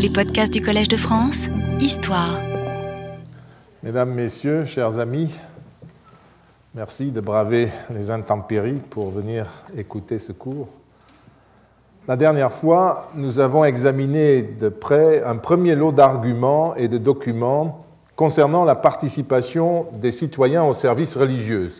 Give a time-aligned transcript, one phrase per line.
[0.00, 1.46] Les podcasts du Collège de France,
[1.80, 2.40] Histoire.
[3.82, 5.34] Mesdames, Messieurs, chers amis,
[6.72, 10.68] merci de braver les intempéries pour venir écouter ce cours.
[12.06, 17.84] La dernière fois, nous avons examiné de près un premier lot d'arguments et de documents
[18.14, 21.72] concernant la participation des citoyens aux services religieux.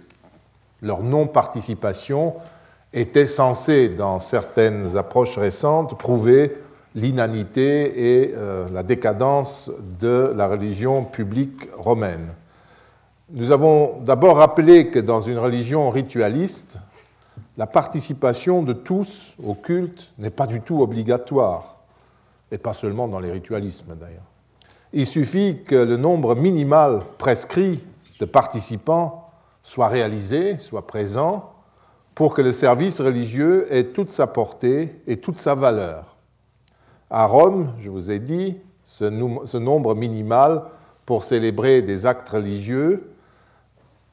[0.82, 2.34] Leur non-participation
[2.92, 6.56] était censée, dans certaines approches récentes, prouver
[6.98, 9.70] l'inanité et euh, la décadence
[10.00, 12.34] de la religion publique romaine.
[13.30, 16.78] Nous avons d'abord rappelé que dans une religion ritualiste,
[17.56, 21.76] la participation de tous au culte n'est pas du tout obligatoire,
[22.50, 24.22] et pas seulement dans les ritualismes d'ailleurs.
[24.92, 27.84] Il suffit que le nombre minimal prescrit
[28.20, 29.30] de participants
[29.62, 31.52] soit réalisé, soit présent,
[32.14, 36.17] pour que le service religieux ait toute sa portée et toute sa valeur.
[37.10, 40.62] À Rome, je vous ai dit, ce, nombre minimal
[41.06, 43.10] pour célébrer des actes religieux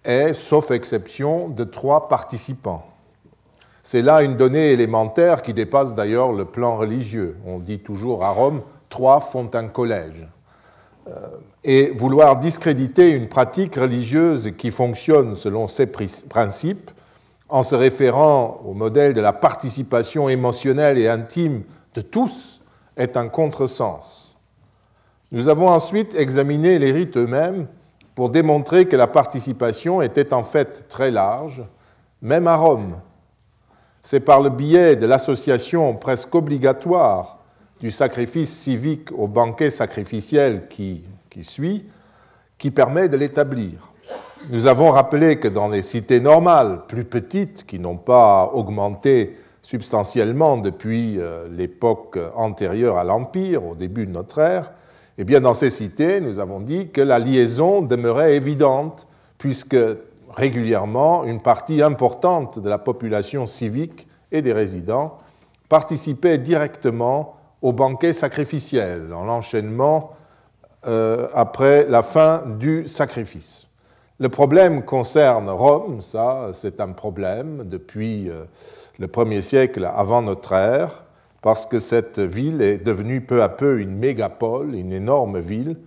[0.04, 2.86] est, sauf exception, de trois participants.
[3.84, 7.38] C'est là une donnée élémentaire qui dépasse d'ailleurs le plan religieux.
[7.46, 10.28] On dit toujours à Rome, trois font un collège.
[11.08, 11.28] Euh,
[11.64, 16.92] et vouloir discréditer une pratique religieuse qui fonctionne selon ces principes,
[17.50, 22.55] en se référant au modèle de la participation émotionnelle et intime de tous,
[22.98, 24.36] est un contresens.
[25.32, 27.68] Nous avons ensuite examiné les rites eux-mêmes
[28.14, 31.64] pour démontrer que la participation était en fait très large,
[32.22, 32.96] même à Rome.
[34.02, 37.40] C'est par le biais de l'association presque obligatoire
[37.82, 41.86] du sacrifice civique au banquet sacrificiel qui, qui suit
[42.58, 43.92] qui permet de l'établir.
[44.50, 50.58] Nous avons rappelé que dans les cités normales, plus petites, qui n'ont pas augmenté substantiellement
[50.58, 54.72] depuis euh, l'époque antérieure à l'Empire, au début de notre ère,
[55.18, 59.08] eh bien dans ces cités, nous avons dit que la liaison demeurait évidente,
[59.40, 59.76] puisque
[60.30, 65.18] régulièrement, une partie importante de la population civique et des résidents
[65.68, 70.12] participait directement au banquet sacrificiel, dans l'enchaînement
[70.86, 73.66] euh, après la fin du sacrifice.
[74.20, 78.46] Le problème concerne Rome, ça c'est un problème depuis euh,
[78.97, 81.03] le premier siècle avant notre ère,
[81.41, 85.78] parce que cette ville est devenue peu à peu une mégapole, une énorme ville,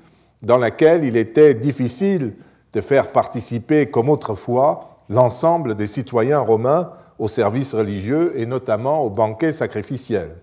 [0.43, 2.35] dans laquelle il était difficile
[2.73, 9.11] de faire participer, comme autrefois, l'ensemble des citoyens romains au service religieux et notamment au
[9.11, 10.37] banquet sacrificiel.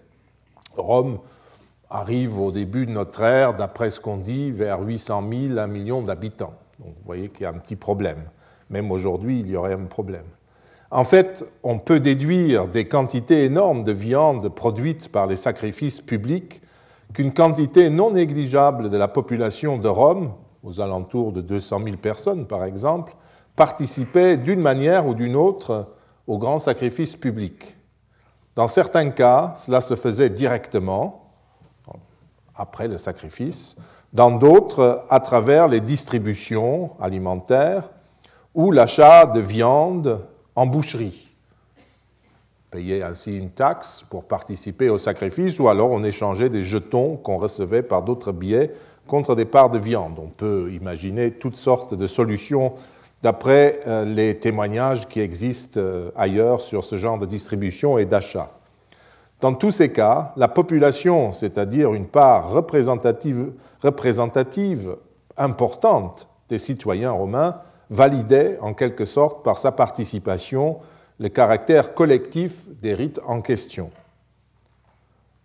[0.76, 1.20] Rome
[1.90, 6.02] arrive au début de notre ère, d'après ce qu'on dit, vers 800 000, 1 million
[6.02, 6.54] d'habitants.
[6.80, 8.24] Donc vous voyez qu'il y a un petit problème.
[8.70, 10.26] Même aujourd'hui, il y aurait un problème.
[10.92, 16.62] En fait, on peut déduire des quantités énormes de viande produites par les sacrifices publics
[17.14, 22.46] qu'une quantité non négligeable de la population de Rome, aux alentours de 200 000 personnes
[22.46, 23.16] par exemple,
[23.56, 25.88] participait d'une manière ou d'une autre
[26.28, 27.78] au grand sacrifice public.
[28.56, 31.32] Dans certains cas, cela se faisait directement,
[32.56, 33.76] après le sacrifice,
[34.14, 37.90] dans d'autres, à travers les distributions alimentaires
[38.54, 41.30] ou l'achat de viande en boucherie.
[42.72, 47.38] Payer ainsi une taxe pour participer au sacrifice, ou alors on échangeait des jetons qu'on
[47.38, 48.74] recevait par d'autres billets
[49.08, 50.20] contre des parts de viande.
[50.20, 52.74] On peut imaginer toutes sortes de solutions
[53.22, 58.52] d'après euh, les témoignages qui existent euh, ailleurs sur ce genre de distribution et d'achat.
[59.42, 63.52] Dans tous ces cas, la population, c'est-à-dire une part représentative,
[63.82, 64.96] représentative
[65.38, 67.56] importante des citoyens romains,
[67.90, 70.80] validait en quelque sorte par sa participation
[71.20, 73.90] le caractère collectif des rites en question.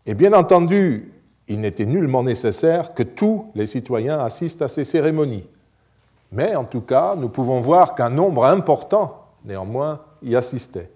[0.07, 1.13] Et bien entendu,
[1.49, 5.49] il n'était nullement nécessaire que tous les citoyens assistent à ces cérémonies.
[6.33, 10.91] Mais en tout cas, nous pouvons voir qu'un nombre important, néanmoins, y assistait.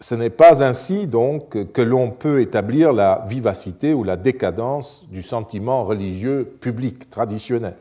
[0.00, 5.22] Ce n'est pas ainsi donc que l'on peut établir la vivacité ou la décadence du
[5.22, 7.74] sentiment religieux public traditionnel.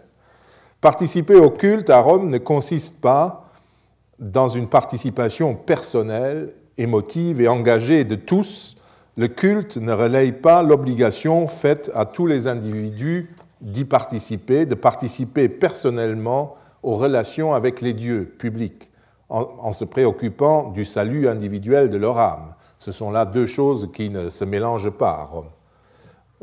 [0.82, 3.52] Participer au culte à Rome ne consiste pas
[4.18, 8.78] dans une participation personnelle, émotive et engagée de tous.
[9.18, 13.30] Le culte ne relaye pas l'obligation faite à tous les individus
[13.60, 18.90] d'y participer, de participer personnellement aux relations avec les dieux publics,
[19.28, 22.54] en, se préoccupant du salut individuel de leur âme.
[22.78, 25.50] Ce sont là deux choses qui ne se mélangent pas à Rome.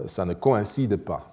[0.05, 1.33] Ça ne coïncide pas.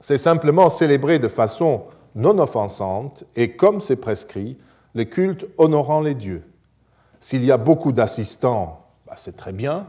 [0.00, 1.82] C'est simplement célébrer de façon
[2.14, 4.56] non offensante et, comme c'est prescrit,
[4.94, 6.42] le culte honorant les dieux.
[7.20, 9.86] S'il y a beaucoup d'assistants, bah, c'est très bien.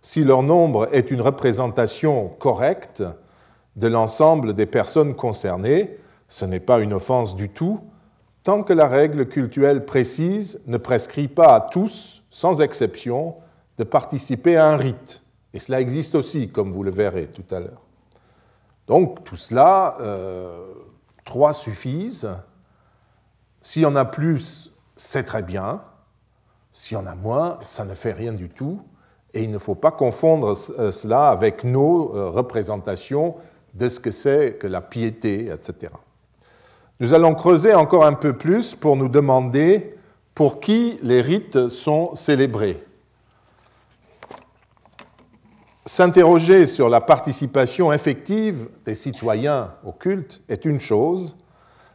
[0.00, 3.02] si leur nombre est une représentation correcte
[3.76, 5.98] de l'ensemble des personnes concernées,
[6.28, 7.80] ce n'est pas une offense du tout,
[8.44, 13.34] tant que la règle cultuelle précise ne prescrit pas à tous, sans exception,
[13.78, 15.22] de participer à un rite.
[15.54, 17.82] Et cela existe aussi, comme vous le verrez tout à l'heure.
[18.86, 20.72] Donc tout cela, euh,
[21.28, 22.30] trois suffisent.
[23.60, 25.82] S'il y en a plus, c'est très bien.
[26.72, 28.80] S'il y en a moins, ça ne fait rien du tout.
[29.34, 33.34] Et il ne faut pas confondre euh, cela avec nos euh, représentations
[33.74, 35.92] de ce que c'est que la piété, etc.
[36.98, 39.98] Nous allons creuser encore un peu plus pour nous demander
[40.34, 42.82] pour qui les rites sont célébrés.
[45.88, 51.34] S'interroger sur la participation effective des citoyens au culte est une chose,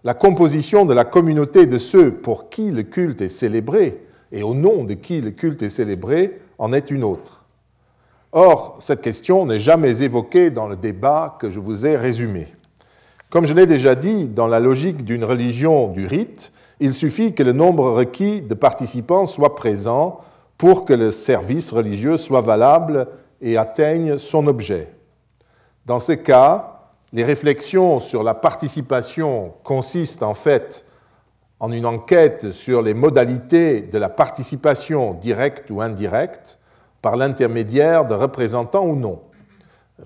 [0.03, 4.55] la composition de la communauté de ceux pour qui le culte est célébré et au
[4.55, 7.43] nom de qui le culte est célébré en est une autre.
[8.31, 12.47] Or, cette question n'est jamais évoquée dans le débat que je vous ai résumé.
[13.29, 17.43] Comme je l'ai déjà dit, dans la logique d'une religion du rite, il suffit que
[17.43, 20.19] le nombre requis de participants soit présent
[20.57, 23.07] pour que le service religieux soit valable
[23.43, 24.87] et atteigne son objet.
[25.85, 26.79] Dans ce cas,
[27.11, 30.85] les réflexions sur la participation consistent en fait
[31.59, 36.57] en une enquête sur les modalités de la participation directe ou indirecte
[37.01, 39.21] par l'intermédiaire de représentants ou non.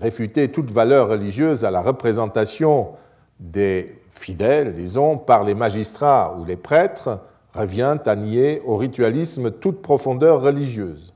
[0.01, 2.93] Réfuter toute valeur religieuse à la représentation
[3.39, 7.19] des fidèles, disons, par les magistrats ou les prêtres,
[7.53, 11.13] revient à nier au ritualisme toute profondeur religieuse.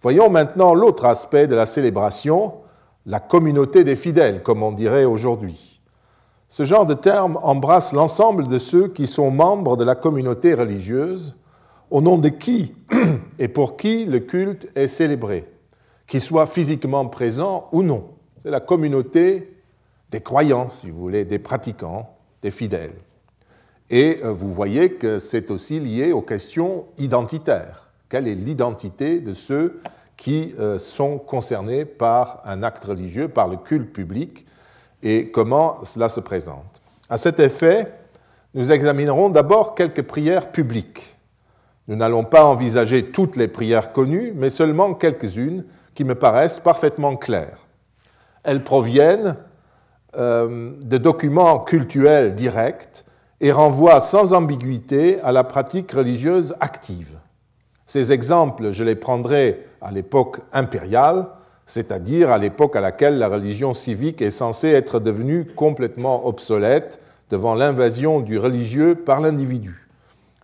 [0.00, 2.54] Voyons maintenant l'autre aspect de la célébration,
[3.06, 5.80] la communauté des fidèles, comme on dirait aujourd'hui.
[6.48, 11.36] Ce genre de terme embrasse l'ensemble de ceux qui sont membres de la communauté religieuse,
[11.90, 12.74] au nom de qui
[13.38, 15.50] et pour qui le culte est célébré,
[16.06, 18.04] qu'ils soient physiquement présents ou non.
[18.42, 19.52] C'est la communauté
[20.10, 22.94] des croyants, si vous voulez, des pratiquants, des fidèles.
[23.90, 27.87] Et euh, vous voyez que c'est aussi lié aux questions identitaires.
[28.08, 29.80] Quelle est l'identité de ceux
[30.16, 34.46] qui euh, sont concernés par un acte religieux, par le culte public,
[35.02, 37.92] et comment cela se présente À cet effet,
[38.54, 41.16] nous examinerons d'abord quelques prières publiques.
[41.86, 45.64] Nous n'allons pas envisager toutes les prières connues, mais seulement quelques-unes
[45.94, 47.66] qui me paraissent parfaitement claires.
[48.42, 49.36] Elles proviennent
[50.16, 53.04] euh, de documents cultuels directs
[53.40, 57.18] et renvoie sans ambiguïté à la pratique religieuse active.
[57.88, 61.26] Ces exemples, je les prendrai à l'époque impériale,
[61.66, 67.00] c'est-à-dire à, l'époque à laquelle la religion civique est censée être devenue complètement obsolète
[67.30, 69.88] devant l'invasion du religieux par l'individu.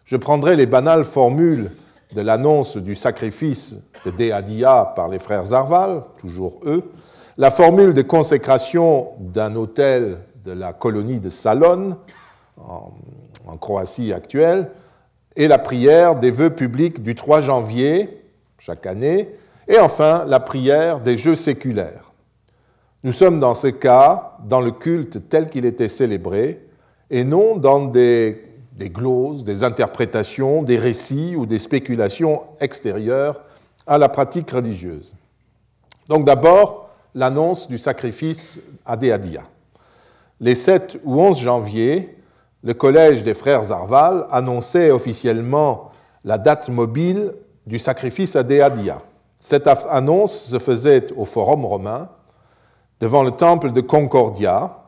[0.06, 1.70] Je prendrai les banales formules
[2.14, 3.76] de l'annonce du sacrifice
[4.06, 6.90] de Deadia par les frères Zarval, toujours eux,
[7.36, 11.98] la formule de consécration d'un hôtel de la colonie de Salon,
[12.56, 14.70] en, Croatie actuelle,
[15.36, 18.22] et la prière des vœux publics du 3 janvier
[18.58, 19.28] chaque année,
[19.68, 22.12] et enfin la prière des jeux séculaires.
[23.02, 26.60] Nous sommes dans ce cas dans le culte tel qu'il était célébré,
[27.10, 28.42] et non dans des,
[28.72, 33.42] des gloses, des interprétations, des récits ou des spéculations extérieures
[33.86, 35.14] à la pratique religieuse.
[36.08, 39.42] Donc d'abord, l'annonce du sacrifice à Deadia.
[40.40, 42.16] Les 7 ou 11 janvier,
[42.64, 45.90] le Collège des frères Zarval annonçait officiellement
[46.24, 47.34] la date mobile
[47.66, 49.02] du sacrifice à Deadia.
[49.38, 52.08] Cette annonce se faisait au Forum romain,
[53.00, 54.78] devant le temple de Concordia,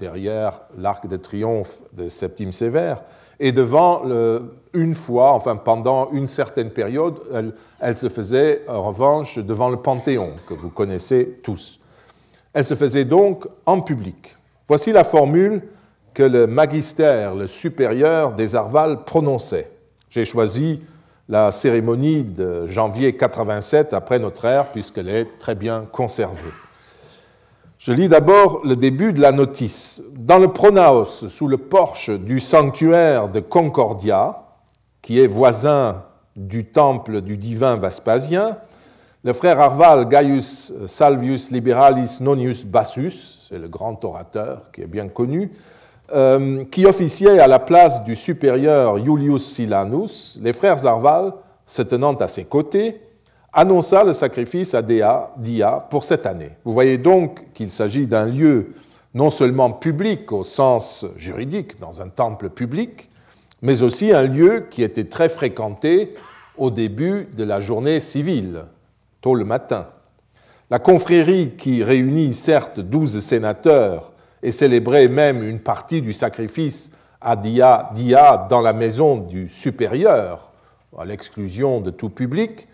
[0.00, 3.02] derrière l'arc de triomphe de Septime Sévère,
[3.38, 4.02] et devant,
[4.74, 7.20] une fois, enfin pendant une certaine période,
[7.80, 11.78] elle, se faisait en revanche devant le Panthéon, que vous connaissez tous.
[12.52, 14.36] Elle se faisait donc en public.
[14.66, 15.62] Voici la formule
[16.14, 19.70] que le magistère, le supérieur des Arval prononçait.
[20.10, 20.80] J'ai choisi
[21.28, 26.50] la cérémonie de janvier 87 après notre ère, puisqu'elle est très bien conservée.
[27.78, 30.02] Je lis d'abord le début de la notice.
[30.12, 34.44] Dans le pronaos, sous le porche du sanctuaire de Concordia,
[35.00, 36.04] qui est voisin
[36.36, 38.58] du temple du divin Vespasien,
[39.24, 45.08] le frère Arval Gaius Salvius Liberalis Nonius Bassus, c'est le grand orateur qui est bien
[45.08, 45.50] connu,
[46.12, 51.32] euh, qui officiait à la place du supérieur Julius Silanus, les frères Arval,
[51.66, 53.00] se tenant à ses côtés,
[53.52, 56.50] annonça le sacrifice à Dia pour cette année.
[56.64, 58.74] Vous voyez donc qu'il s'agit d'un lieu
[59.14, 63.10] non seulement public au sens juridique, dans un temple public,
[63.60, 66.14] mais aussi un lieu qui était très fréquenté
[66.56, 68.64] au début de la journée civile,
[69.20, 69.86] tôt le matin.
[70.70, 74.11] La confrérie qui réunit certes douze sénateurs
[74.42, 80.50] et célébrait même une partie du sacrifice à Dia, Dia dans la maison du supérieur,
[80.98, 82.66] à l'exclusion de tout public,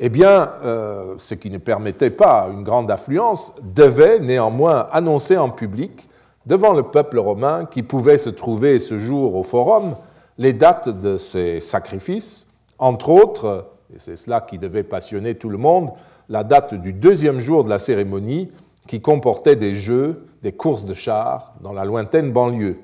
[0.00, 5.50] eh bien, euh, ce qui ne permettait pas une grande affluence, devait néanmoins annoncer en
[5.50, 6.08] public,
[6.46, 9.94] devant le peuple romain qui pouvait se trouver ce jour au forum,
[10.38, 12.46] les dates de ces sacrifices,
[12.78, 15.90] entre autres, et c'est cela qui devait passionner tout le monde,
[16.28, 18.50] la date du deuxième jour de la cérémonie
[18.86, 22.78] qui comportait des jeux, des courses de chars dans la lointaine banlieue.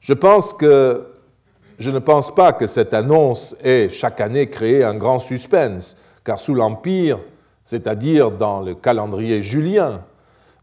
[0.00, 1.06] Je pense que
[1.78, 6.40] je ne pense pas que cette annonce ait chaque année créé un grand suspense, car
[6.40, 7.20] sous l'Empire,
[7.64, 10.02] c'est-à-dire dans le calendrier julien,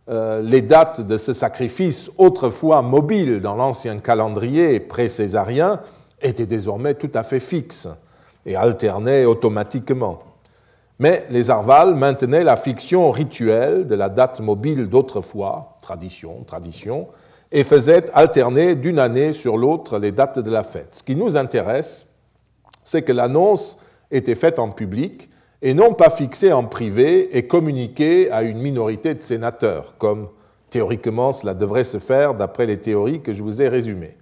[0.09, 5.79] euh, les dates de ce sacrifice, autrefois mobiles dans l'ancien calendrier pré-césarien,
[6.21, 7.87] étaient désormais tout à fait fixes
[8.45, 10.21] et alternaient automatiquement.
[10.99, 17.07] Mais les Arvales maintenaient la fiction rituelle de la date mobile d'autrefois, tradition, tradition,
[17.51, 20.95] et faisaient alterner d'une année sur l'autre les dates de la fête.
[20.95, 22.05] Ce qui nous intéresse,
[22.83, 23.77] c'est que l'annonce
[24.11, 25.29] était faite en public
[25.61, 30.29] et non pas fixée en privé et communiquée à une minorité de sénateurs, comme
[30.69, 34.17] théoriquement cela devrait se faire d'après les théories que je vous ai résumées.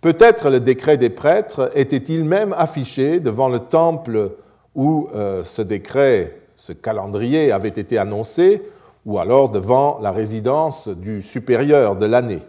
[0.00, 4.32] Peut-être le décret des prêtres était-il même affiché devant le temple
[4.74, 8.62] où euh, ce décret, ce calendrier avait été annoncé,
[9.06, 12.42] ou alors devant la résidence du supérieur de l'année.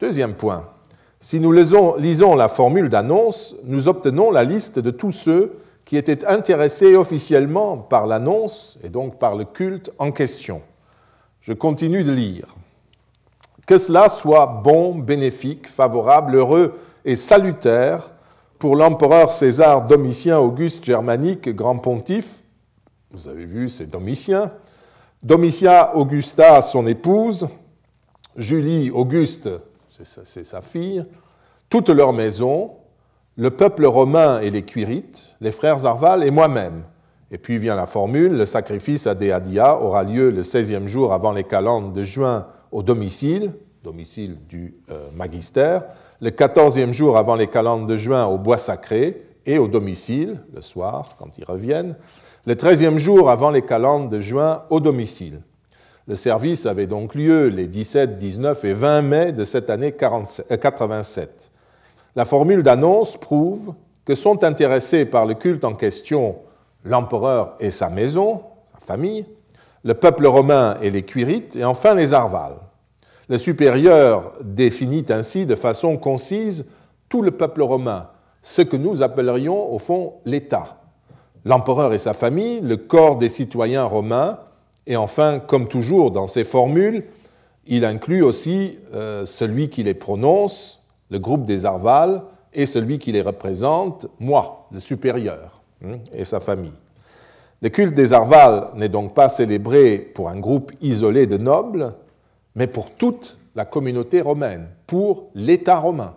[0.00, 0.66] Deuxième point,
[1.20, 5.96] si nous lisons, lisons la formule d'annonce, nous obtenons la liste de tous ceux qui
[5.96, 10.60] étaient intéressés officiellement par l'annonce et donc par le culte en question.
[11.40, 12.54] Je continue de lire.
[13.66, 18.10] Que cela soit bon, bénéfique, favorable, heureux et salutaire
[18.58, 22.42] pour l'empereur César Domitien Auguste Germanique, grand pontife,
[23.10, 24.52] vous avez vu, c'est Domitien,
[25.22, 27.48] Domitia Augusta, son épouse,
[28.36, 29.48] Julie Auguste,
[29.88, 31.04] c'est sa fille,
[31.70, 32.72] toute leur maison,
[33.36, 36.82] le peuple romain et les Cuirites, les frères Arval et moi-même.
[37.30, 41.32] Et puis vient la formule, le sacrifice à Deadia aura lieu le 16e jour avant
[41.32, 43.52] les calendes de juin au domicile,
[43.84, 45.84] domicile du euh, magistère,
[46.20, 50.60] le 14e jour avant les calendes de juin au bois sacré et au domicile, le
[50.60, 51.96] soir, quand ils reviennent,
[52.46, 55.40] le 13e jour avant les calendes de juin au domicile.
[56.06, 61.28] Le service avait donc lieu les 17, 19 et 20 mai de cette année 87.
[61.28, 61.44] Euh,
[62.16, 66.36] la formule d'annonce prouve que sont intéressés par le culte en question
[66.84, 69.26] l'empereur et sa maison, sa famille,
[69.84, 72.56] le peuple romain et les cuirites, et enfin les arvales.
[73.28, 76.64] Le supérieur définit ainsi de façon concise
[77.10, 78.08] tout le peuple romain,
[78.42, 80.78] ce que nous appellerions au fond l'État.
[81.44, 84.38] L'empereur et sa famille, le corps des citoyens romains,
[84.86, 87.04] et enfin, comme toujours dans ces formules,
[87.66, 92.22] il inclut aussi euh, celui qui les prononce, le groupe des Arvales,
[92.54, 96.72] et celui qui les représente, moi, le supérieur, hein, et sa famille.
[97.60, 101.92] Le culte des Arvales n'est donc pas célébré pour un groupe isolé de nobles,
[102.54, 106.14] mais pour toute la communauté romaine, pour l'État romain,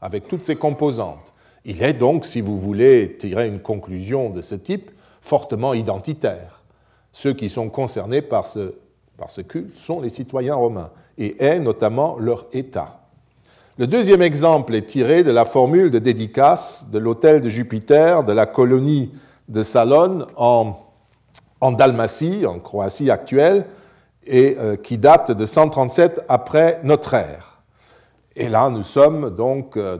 [0.00, 1.32] avec toutes ses composantes.
[1.64, 6.62] Il est donc, si vous voulez tirer une conclusion de ce type, fortement identitaire
[7.12, 12.46] ceux qui sont concernés par ce, culte sont les citoyens romains et est notamment leur
[12.52, 13.00] État.
[13.78, 18.32] Le deuxième exemple est tiré de la formule de dédicace de l'hôtel de Jupiter de
[18.32, 19.12] la colonie
[19.48, 23.66] de Salone en Dalmatie, en Croatie actuelle,
[24.26, 27.62] et euh, qui date de 137 après notre ère.
[28.36, 29.98] Et là, nous sommes donc euh,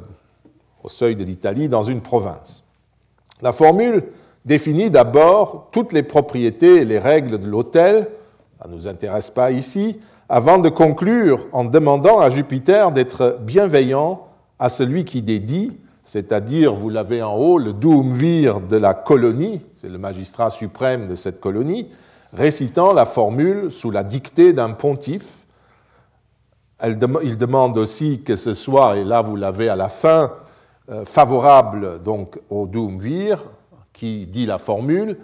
[0.82, 2.64] au seuil de l'Italie, dans une province.
[3.40, 4.04] La formule
[4.44, 8.08] définit d'abord toutes les propriétés et les règles de l'hôtel,
[8.60, 14.26] ça ne nous intéresse pas ici, avant de conclure en demandant à Jupiter d'être bienveillant
[14.58, 15.72] à celui qui dédie,
[16.04, 21.14] c'est-à-dire, vous l'avez en haut, le doumvir de la colonie, c'est le magistrat suprême de
[21.14, 21.88] cette colonie,
[22.32, 25.46] récitant la formule sous la dictée d'un pontife.
[26.84, 30.32] il demande aussi que ce soit, et là vous l'avez à la fin,
[30.90, 33.44] euh, favorable donc au doumvir,
[33.92, 35.18] qui dit la formule,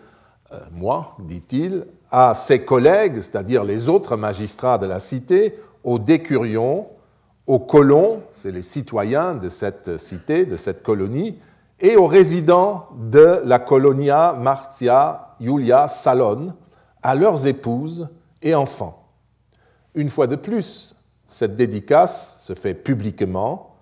[0.53, 6.87] euh, moi, dit-il, à ses collègues, c'est-à-dire les autres magistrats de la cité, aux décurions,
[7.47, 11.39] aux colons, c'est les citoyens de cette cité, de cette colonie,
[11.81, 16.53] et aux résidents de la colonia Martia Julia Salon,
[17.03, 18.09] à leurs épouses
[18.43, 19.09] et enfants.
[19.95, 23.77] Une fois de plus, cette dédicace se fait publiquement,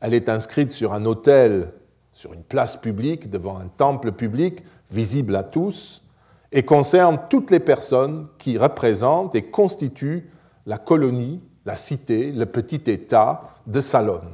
[0.00, 1.72] elle est inscrite sur un autel
[2.16, 6.02] sur une place publique, devant un temple public, visible à tous,
[6.50, 10.30] et concerne toutes les personnes qui représentent et constituent
[10.64, 14.30] la colonie, la cité, le petit État de Salone.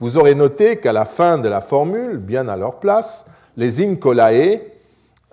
[0.00, 3.26] Vous aurez noté qu'à la fin de la formule, bien à leur place,
[3.58, 4.62] les incolae,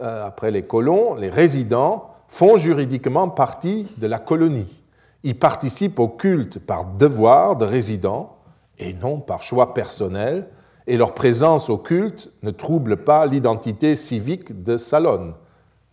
[0.02, 4.82] euh, après les colons, les résidents, font juridiquement partie de la colonie.
[5.24, 8.38] Ils participent au culte par devoir de résident
[8.80, 10.48] et non par choix personnel,
[10.88, 15.36] et leur présence au culte ne trouble pas l'identité civique de Salone.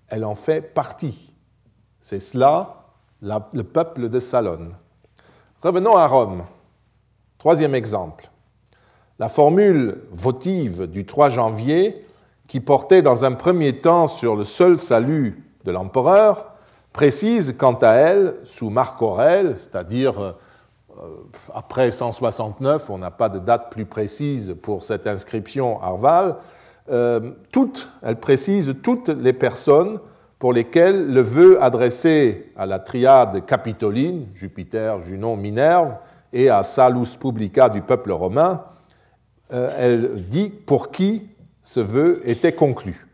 [0.09, 1.35] Elle en fait partie.
[2.00, 2.87] C'est cela
[3.21, 4.75] le peuple de Salone.
[5.61, 6.45] Revenons à Rome.
[7.37, 8.30] Troisième exemple.
[9.18, 12.07] La formule votive du 3 janvier,
[12.47, 16.52] qui portait dans un premier temps sur le seul salut de l'empereur,
[16.92, 20.32] précise quant à elle, sous Marc Aurèle, c'est-à-dire euh,
[21.54, 26.36] après 169, on n'a pas de date plus précise pour cette inscription Arval,
[26.90, 27.20] euh,
[28.02, 30.00] elle précise toutes les personnes
[30.38, 35.96] pour lesquelles le vœu adressé à la triade capitoline, Jupiter, Junon, Minerve,
[36.32, 38.64] et à Salus Publica du peuple romain,
[39.52, 41.26] euh, elle dit pour qui
[41.62, 43.06] ce vœu était conclu.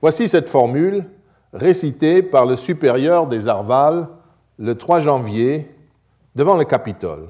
[0.00, 1.04] Voici cette formule
[1.52, 4.08] récitée par le supérieur des Arvales
[4.58, 5.70] le 3 janvier
[6.34, 7.26] devant le Capitole.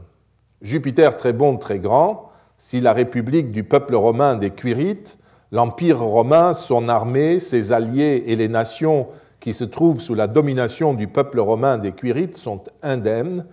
[0.62, 5.18] Jupiter très bon, très grand, si la république du peuple romain des Quirites,
[5.52, 9.08] l'Empire romain, son armée, ses alliés et les nations
[9.40, 13.46] qui se trouvent sous la domination du peuple romain des Quirites sont indemnes,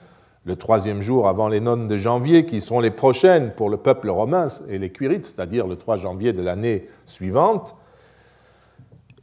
[0.43, 4.09] le troisième jour avant les nonnes de janvier, qui seront les prochaines pour le peuple
[4.09, 7.75] romain et les Quirites, c'est-à-dire le 3 janvier de l'année suivante,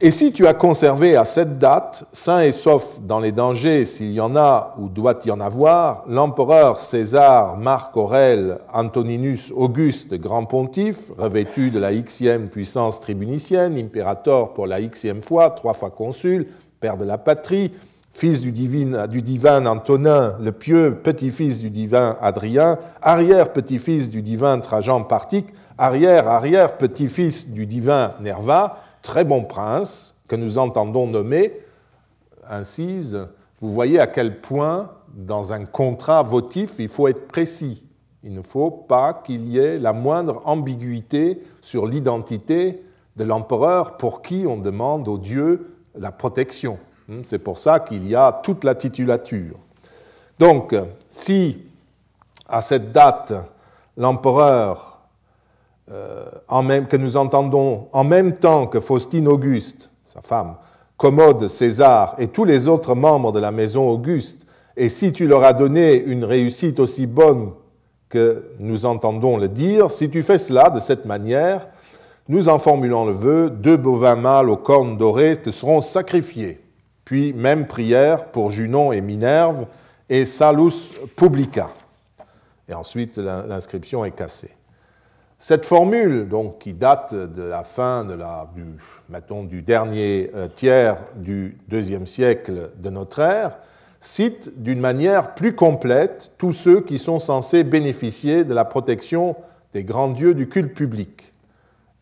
[0.01, 4.11] et si tu as conservé à cette date, sain et sauf dans les dangers s'il
[4.11, 10.43] y en a ou doit y en avoir, l'empereur César Marc Aurèle Antoninus Auguste, grand
[10.43, 16.47] pontife, revêtu de la xième puissance tribunicienne, impérator pour la xième fois, trois fois consul,
[16.81, 17.71] père de la patrie,
[18.11, 24.59] fils du divin, du divin Antonin, le pieux petit-fils du divin Adrien, arrière-petit-fils du divin
[24.59, 31.53] Trajan Partique, arrière-arrière-petit-fils du divin Nerva, très bon prince que nous entendons nommer,
[32.49, 33.27] incise,
[33.59, 37.85] vous voyez à quel point dans un contrat votif, il faut être précis.
[38.23, 42.83] Il ne faut pas qu'il y ait la moindre ambiguïté sur l'identité
[43.15, 46.79] de l'empereur pour qui on demande au Dieu la protection.
[47.07, 49.55] Hmm, c'est pour ça qu'il y a toute la titulature.
[50.39, 50.75] Donc,
[51.09, 51.59] si
[52.49, 53.33] à cette date,
[53.97, 54.94] l'empereur
[56.63, 60.55] même, que nous entendons en même temps que Faustine Auguste, sa femme,
[60.97, 64.45] Commode César et tous les autres membres de la maison Auguste,
[64.77, 67.51] et si tu leur as donné une réussite aussi bonne
[68.09, 71.67] que nous entendons le dire, si tu fais cela de cette manière,
[72.27, 76.61] nous en formulons le vœu, deux bovins mâles aux cornes dorées te seront sacrifiés.
[77.03, 79.67] Puis même prière pour Junon et Minerve
[80.09, 81.69] et Salus Publica.
[82.67, 84.54] Et ensuite l'inscription est cassée.
[85.47, 88.63] Cette formule, donc, qui date de la fin de la, du,
[89.09, 93.59] mettons, du dernier euh, tiers du deuxième siècle de notre ère,
[93.99, 99.35] cite d'une manière plus complète tous ceux qui sont censés bénéficier de la protection
[99.75, 101.31] des grands dieux du culte public.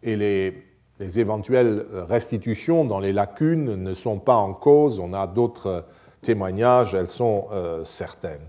[0.03, 0.63] Et les,
[1.01, 5.83] les éventuelles restitutions dans les lacunes ne sont pas en cause, on a d'autres
[6.21, 8.47] témoignages, elles sont euh, certaines.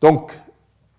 [0.00, 0.36] Donc,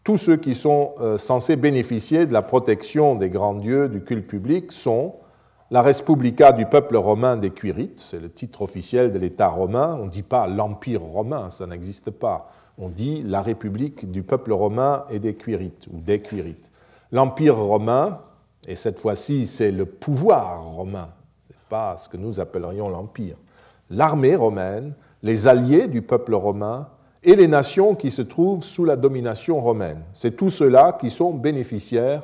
[0.09, 4.25] tous ceux qui sont euh, censés bénéficier de la protection des grands dieux du culte
[4.25, 5.17] public sont
[5.69, 10.05] la Respublica du peuple romain des Quirites, c'est le titre officiel de l'État romain, on
[10.05, 15.05] ne dit pas l'Empire romain, ça n'existe pas, on dit la République du peuple romain
[15.11, 16.71] et des Quirites, ou des Quirites.
[17.11, 18.21] L'Empire romain,
[18.67, 21.09] et cette fois-ci c'est le pouvoir romain,
[21.47, 23.37] ce n'est pas ce que nous appellerions l'Empire,
[23.91, 26.87] l'armée romaine, les alliés du peuple romain,
[27.23, 30.01] et les nations qui se trouvent sous la domination romaine.
[30.13, 32.23] C'est tous ceux-là qui sont bénéficiaires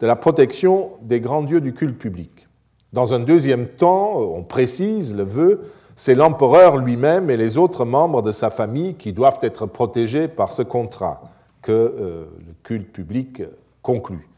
[0.00, 2.46] de la protection des grands dieux du culte public.
[2.92, 5.62] Dans un deuxième temps, on précise le vœu,
[5.96, 10.52] c'est l'empereur lui-même et les autres membres de sa famille qui doivent être protégés par
[10.52, 11.22] ce contrat
[11.62, 13.42] que euh, le culte public
[13.82, 14.28] conclut.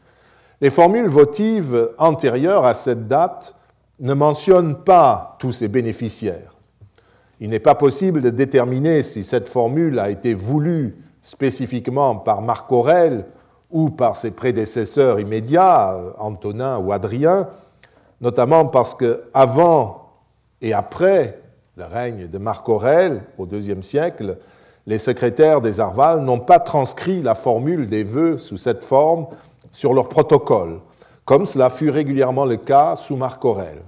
[0.61, 3.55] Les formules votives antérieures à cette date
[3.99, 6.55] ne mentionnent pas tous ces bénéficiaires.
[7.39, 12.71] Il n'est pas possible de déterminer si cette formule a été voulue spécifiquement par Marc
[12.71, 13.25] Aurèle
[13.71, 17.47] ou par ses prédécesseurs immédiats, Antonin ou Adrien,
[18.19, 20.09] notamment parce que avant
[20.61, 21.39] et après
[21.77, 24.37] le règne de Marc Aurèle au IIe siècle,
[24.85, 29.27] les secrétaires des Arvales n'ont pas transcrit la formule des vœux sous cette forme
[29.71, 30.79] sur leur protocole,
[31.25, 33.83] comme cela fut régulièrement le cas sous Marc Aurèle.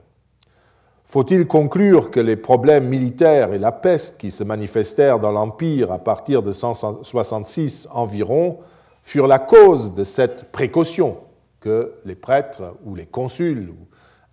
[1.11, 5.99] Faut-il conclure que les problèmes militaires et la peste qui se manifestèrent dans l'Empire à
[5.99, 8.59] partir de 166 environ
[9.03, 11.17] furent la cause de cette précaution
[11.59, 13.73] que les prêtres ou les consuls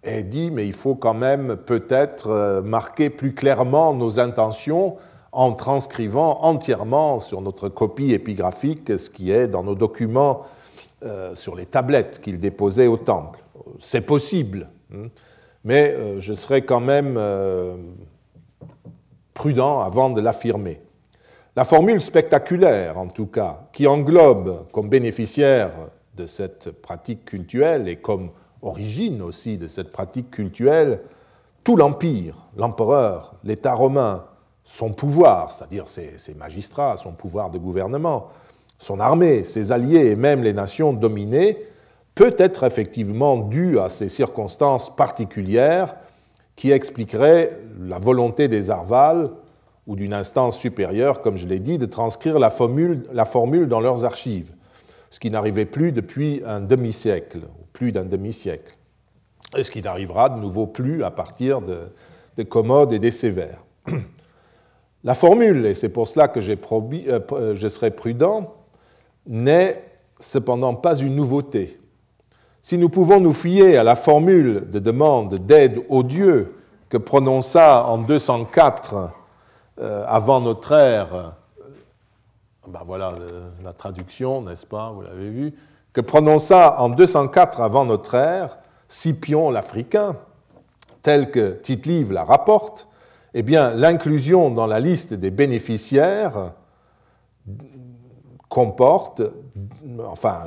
[0.04, 4.98] aient dit, mais il faut quand même peut-être euh, marquer plus clairement nos intentions
[5.32, 10.42] en transcrivant entièrement sur notre copie épigraphique ce qui est dans nos documents
[11.02, 13.40] euh, sur les tablettes qu'ils déposaient au temple.
[13.80, 14.68] C'est possible.
[14.94, 15.08] Hein
[15.64, 17.76] mais euh, je serai quand même euh,
[19.34, 20.80] prudent avant de l'affirmer.
[21.56, 25.70] La formule spectaculaire, en tout cas, qui englobe comme bénéficiaire
[26.16, 28.30] de cette pratique cultuelle et comme
[28.62, 31.00] origine aussi de cette pratique cultuelle
[31.64, 34.24] tout l'Empire, l'empereur, l'État romain,
[34.64, 38.28] son pouvoir, c'est-à-dire ses, magistrats, son pouvoir de gouvernement,
[38.78, 41.58] son armée, ses alliés et même les nations dominées,
[42.18, 45.94] peut être effectivement dû à ces circonstances particulières
[46.56, 49.30] qui expliqueraient la volonté des Arvales
[49.86, 54.52] ou d'une instance supérieure, comme je l'ai dit, de transcrire la formule, dans leurs archives,
[55.10, 58.76] ce qui n'arrivait plus depuis un demi-siècle, plus d'un demi-siècle,
[59.56, 61.82] et ce qui n'arrivera de nouveau plus à partir de,
[62.36, 63.62] des Commodes et des Sévères.
[65.04, 68.56] La formule, et c'est pour cela que euh, je serai prudent,
[69.24, 69.84] n'est
[70.18, 71.78] cependant pas une nouveauté.
[72.62, 76.56] Si nous pouvons nous fier à la formule de demande d'aide aux dieux
[76.88, 79.10] que prononça en 204
[79.80, 81.28] euh, avant notre ère, euh,
[82.66, 83.12] ben voilà
[83.64, 85.54] la traduction, n'est-ce pas, vous l'avez vu,
[85.92, 90.16] que prononça en 204 avant notre ère Scipion l'Africain,
[91.02, 92.88] tel que Tite-Live la rapporte,
[93.34, 96.52] eh bien, l'inclusion dans la liste des bénéficiaires
[98.48, 99.22] comporte,
[100.06, 100.44] enfin,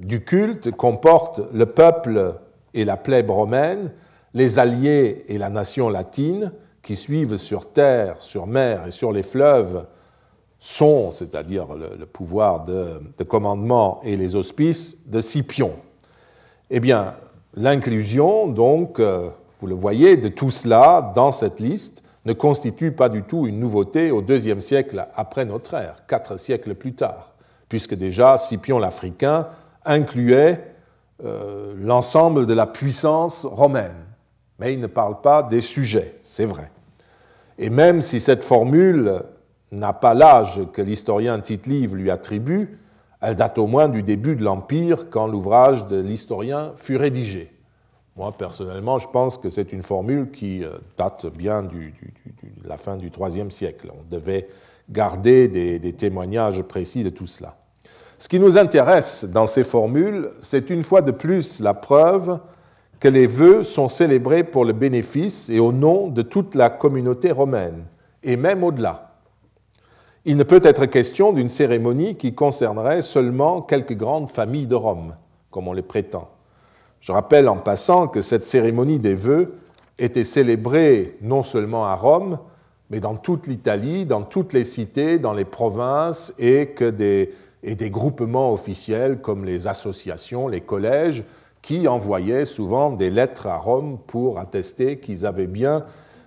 [0.00, 2.34] du culte comporte le peuple
[2.74, 3.92] et la plèbe romaine,
[4.34, 9.22] les alliés et la nation latine, qui suivent sur terre, sur mer et sur les
[9.22, 9.84] fleuves
[10.58, 15.72] sont, c'est-à-dire le, pouvoir de, de, commandement et les auspices de Scipion.
[16.70, 17.14] Eh bien,
[17.54, 23.08] l'inclusion, donc, euh, vous le voyez, de tout cela dans cette liste ne constitue pas
[23.08, 27.32] du tout une nouveauté au deuxième siècle après notre ère, quatre siècles plus tard,
[27.68, 29.48] puisque déjà Scipion l'Africain
[29.84, 30.74] incluait
[31.24, 33.96] euh, l'ensemble de la puissance romaine,
[34.58, 36.70] mais il ne parle pas des sujets, c'est vrai.
[37.58, 39.22] Et même si cette formule
[39.70, 42.78] n'a pas l'âge que l'historien Tite-Live lui attribue,
[43.20, 47.50] elle date au moins du début de l'Empire quand l'ouvrage de l'historien fut rédigé.
[48.16, 51.70] Moi, personnellement, je pense que c'est une formule qui euh, date bien de
[52.64, 53.90] la fin du IIIe siècle.
[53.92, 54.48] On devait
[54.88, 57.59] garder des témoignages précis de tout cela.
[58.20, 62.38] Ce qui nous intéresse dans ces formules, c'est une fois de plus la preuve
[63.00, 67.32] que les vœux sont célébrés pour le bénéfice et au nom de toute la communauté
[67.32, 67.86] romaine,
[68.22, 69.14] et même au-delà.
[70.26, 75.14] Il ne peut être question d'une cérémonie qui concernerait seulement quelques grandes familles de Rome,
[75.50, 76.28] comme on les prétend.
[77.00, 79.54] Je rappelle en passant que cette cérémonie des vœux
[79.98, 82.38] était célébrée non seulement à Rome,
[82.90, 87.74] mais dans toute l'Italie, dans toutes les cités, dans les provinces, et que des et
[87.74, 91.24] des groupements officiels comme les associations, les collèges,
[91.62, 95.84] qui envoyaient souvent des lettres à Rome pour attester qu'ils avaient bien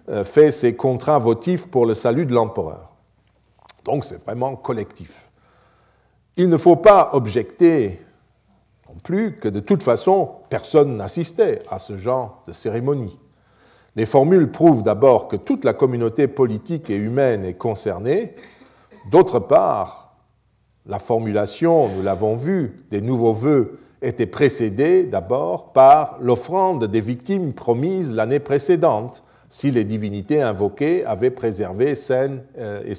[0.09, 2.91] euh, fait ces contrats votifs pour le salut de l'empereur.
[3.85, 5.29] Donc c'est vraiment collectif.
[6.37, 7.99] Il ne faut pas objecter
[8.87, 13.17] non plus que de toute façon, personne n'assistait à ce genre de cérémonie.
[13.95, 18.35] Les formules prouvent d'abord que toute la communauté politique et humaine est concernée.
[19.11, 20.02] D'autre part,
[20.85, 27.53] la formulation, nous l'avons vu, des nouveaux vœux était précédée d'abord par l'offrande des victimes
[27.53, 32.95] promises l'année précédente, si les divinités invoquées avaient préservé euh, et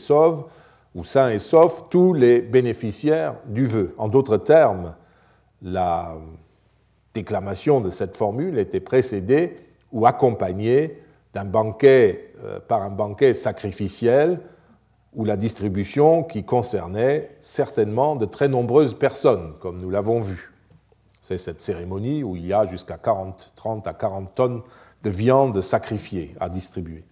[1.05, 3.95] sains et saufs tous les bénéficiaires du vœu.
[3.99, 4.95] En d'autres termes,
[5.61, 6.15] la
[7.13, 9.57] déclamation de cette formule était précédée
[9.93, 11.03] ou accompagnée
[11.35, 14.41] d'un banquet, euh, par un banquet sacrificiel
[15.15, 20.53] ou la distribution qui concernait certainement de très nombreuses personnes, comme nous l'avons vu.
[21.23, 24.63] C'est cette cérémonie où il y a jusqu'à 30 à 40 tonnes
[25.03, 27.05] de viande sacrifiée à distribuer.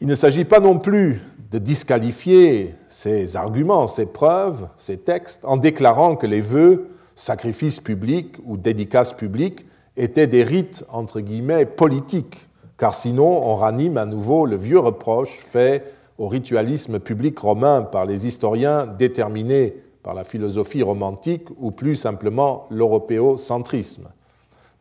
[0.00, 5.56] Il ne s'agit pas non plus de disqualifier ces arguments, ces preuves, ces textes, en
[5.56, 9.64] déclarant que les vœux, sacrifices publics ou dédicaces publiques
[9.96, 15.38] étaient des rites, entre guillemets, politiques, car sinon on ranime à nouveau le vieux reproche
[15.38, 15.84] fait
[16.18, 22.66] au ritualisme public romain par les historiens déterminés par la philosophie romantique ou plus simplement
[22.70, 24.08] l'européocentrisme.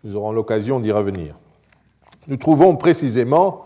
[0.03, 1.35] Nous aurons l'occasion d'y revenir.
[2.27, 3.65] nous trouvons précisément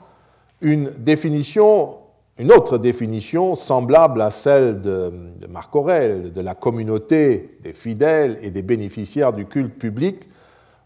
[0.62, 1.98] une définition,
[2.38, 5.12] une autre définition semblable à celle de,
[5.50, 10.30] Marc Aurèle, de la communauté des fidèles et des bénéficiaires du culte public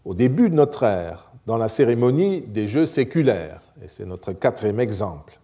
[0.04, 3.60] au début de notre ère, dans la cérémonie des jeux séculaires.
[3.84, 5.38] Et c'est notre quatrième exemple.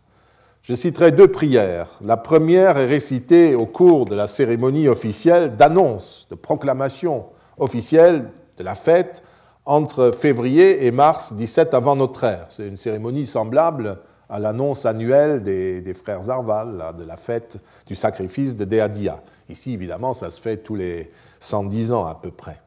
[0.68, 1.88] Je citerai deux prières.
[2.02, 7.24] La première est récitée au cours de la cérémonie officielle d'annonce, de proclamation
[7.56, 8.26] officielle
[8.58, 9.22] de la fête
[9.64, 12.48] entre février et mars 17 avant notre ère.
[12.50, 18.54] C'est une cérémonie semblable à l'annonce annuelle des, frères Zarval, de la fête du sacrifice
[18.54, 19.22] de Deadia.
[19.48, 22.60] Ici, évidemment, ça se fait tous les 110 ans à peu près.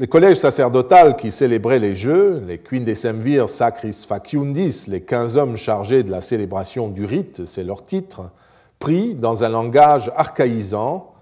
[0.00, 6.02] Le collège sacerdotal qui célébrait les Jeux, les Quindecemvir Sacris Faciundis, les 15 hommes chargés
[6.02, 8.30] de la célébration du rite, c'est leur titre,
[8.78, 11.12] prit dans un langage archaïsant,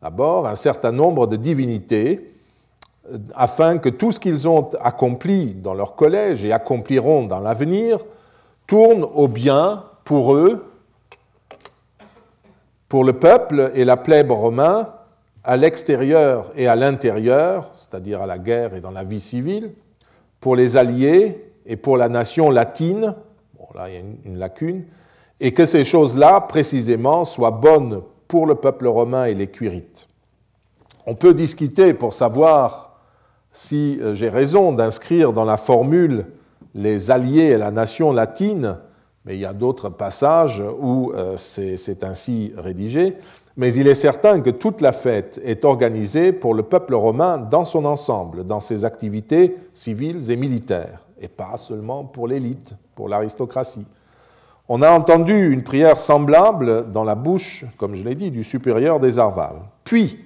[0.00, 2.32] d'abord, un certain nombre de divinités,
[3.34, 7.98] afin que tout ce qu'ils ont accompli dans leur collège et accompliront dans l'avenir
[8.66, 10.72] tourne au bien pour eux,
[12.88, 14.88] pour le peuple et la plèbe romain,
[15.44, 19.74] à l'extérieur et à l'intérieur, c'est-à-dire à la guerre et dans la vie civile,
[20.40, 23.14] pour les alliés et pour la nation latine,
[23.58, 24.84] bon là il y a une, lacune,
[25.40, 30.08] et que ces choses-là, précisément, soient bonnes pour le peuple romain et les cuirites.
[31.04, 32.96] On peut discuter pour savoir
[33.52, 36.24] si euh, j'ai raison d'inscrire dans la formule
[36.74, 38.78] les alliés et la nation latine,
[39.26, 43.18] mais il y a d'autres passages où euh, c'est ainsi rédigé,
[43.56, 47.64] mais il est certain que toute la fête est organisée pour le peuple romain dans
[47.64, 53.86] son ensemble, dans ses activités civiles et militaires, et pas seulement pour l'élite, pour l'aristocratie.
[54.68, 59.00] On a entendu une prière semblable dans la bouche, comme je l'ai dit, du supérieur
[59.00, 59.62] des Arvales.
[59.84, 60.24] Puis,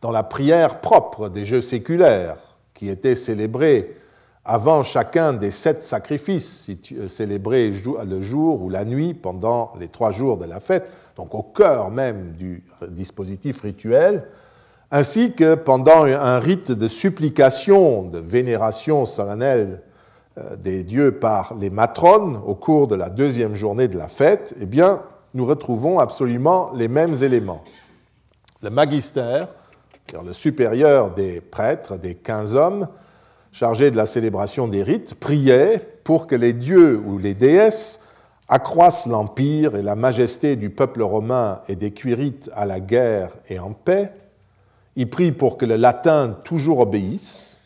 [0.00, 2.38] dans la prière propre des jeux séculaires,
[2.74, 3.96] qui était célébrée
[4.44, 7.72] avant chacun des sept sacrifices euh, célébrés
[8.06, 11.90] le jour ou la nuit pendant les trois jours de la fête, donc au cœur
[11.90, 14.24] même du dispositif rituel,
[14.90, 19.82] ainsi que pendant un rite de supplication, de vénération solennelle
[20.38, 24.54] euh, des dieux par les matrones au cours de la deuxième journée de la fête,
[24.60, 27.64] eh bien, nous retrouvons absolument les mêmes éléments.
[28.62, 29.48] Le magistère,
[30.24, 32.88] le supérieur des prêtres, des quinze hommes,
[33.52, 38.00] chargé de la célébration des rites, priait pour que les dieux ou les déesses
[38.48, 43.58] accroissent l'empire et la majesté du peuple romain et des cuirites à la guerre et
[43.58, 44.12] en paix.
[44.96, 47.58] Il prie pour que le latin toujours obéisse,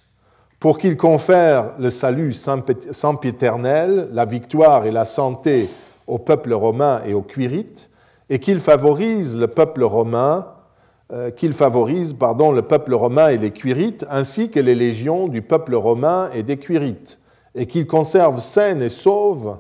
[0.61, 5.69] pour qu'il confère le salut sempiternel, la victoire et la santé
[6.07, 7.91] au peuple romain et aux cuirites,
[8.31, 10.47] et qu'il favorise le peuple romain
[11.11, 15.43] euh, qu'il favorise pardon, le peuple romain et les cuirites, ainsi que les légions du
[15.43, 17.19] peuple romain et des cuirites,
[17.55, 19.59] et qu'il conserve saine et sauve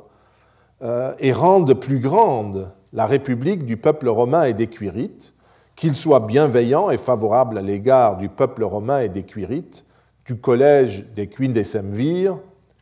[0.82, 5.34] euh, et rende plus grande la république du peuple romain et des cuirites,
[5.76, 9.84] qu'il soit bienveillant et favorable à l'égard du peuple romain et des cuirites,
[10.24, 12.38] du collège des Quindecemvir,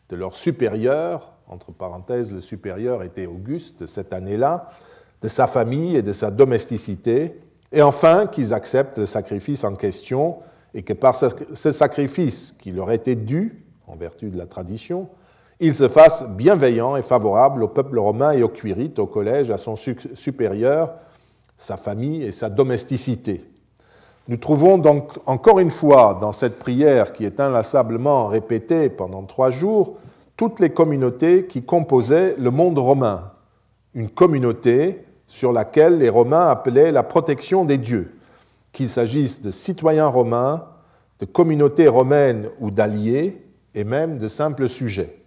[0.08, 4.70] de leur supérieur, entre parenthèses, le supérieur était Auguste cette année-là,
[5.22, 7.40] de sa famille et de sa domesticité,
[7.72, 10.38] et enfin, qu'ils acceptent le sacrifice en question
[10.74, 15.08] et que par ce sacrifice qui leur était dû, en vertu de la tradition,
[15.60, 19.58] ils se fassent bienveillants et favorables au peuple romain et aux cuirites, au collège, à
[19.58, 20.92] son supérieur,
[21.56, 23.44] sa famille et sa domesticité.
[24.28, 29.50] Nous trouvons donc encore une fois dans cette prière qui est inlassablement répétée pendant trois
[29.50, 29.98] jours
[30.36, 33.30] toutes les communautés qui composaient le monde romain.
[33.94, 38.14] Une communauté sur laquelle les Romains appelaient la protection des dieux,
[38.72, 40.64] qu'il s'agisse de citoyens romains,
[41.20, 43.42] de communautés romaines ou d'alliés,
[43.74, 45.25] et même de simples sujets.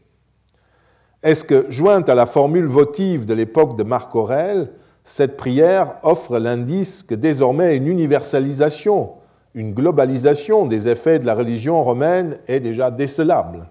[1.22, 4.70] Est-ce que, jointe à la formule votive de l'époque de Marc Aurèle,
[5.04, 9.12] cette prière offre l'indice que désormais une universalisation,
[9.54, 13.68] une globalisation des effets de la religion romaine est déjà décelable?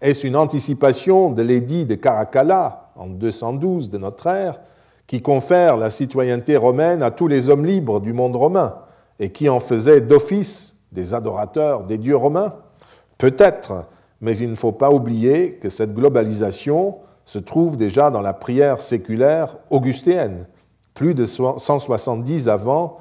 [0.00, 4.60] Est-ce une anticipation de l'édit de Caracalla en 212 de notre ère,
[5.06, 8.74] qui confère la citoyenneté romaine à tous les hommes libres du monde romain
[9.20, 12.54] et qui en faisait d'office des adorateurs des dieux romains?
[13.18, 13.86] Peut-être,
[14.20, 18.80] mais il ne faut pas oublier que cette globalisation se trouve déjà dans la prière
[18.80, 20.46] séculaire augustéenne,
[20.94, 22.98] plus de 170 avant,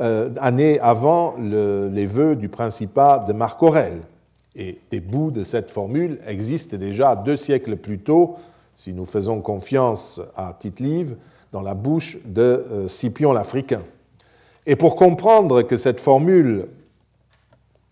[0.00, 4.00] euh, années avant les vœux du principat de Marc Aurèle.
[4.56, 8.36] Et des bouts de cette formule existent déjà deux siècles plus tôt,
[8.76, 11.16] si nous faisons confiance à Tite-Live,
[11.52, 13.82] dans la bouche de euh, Scipion l'Africain.
[14.66, 16.66] Et pour comprendre que cette formule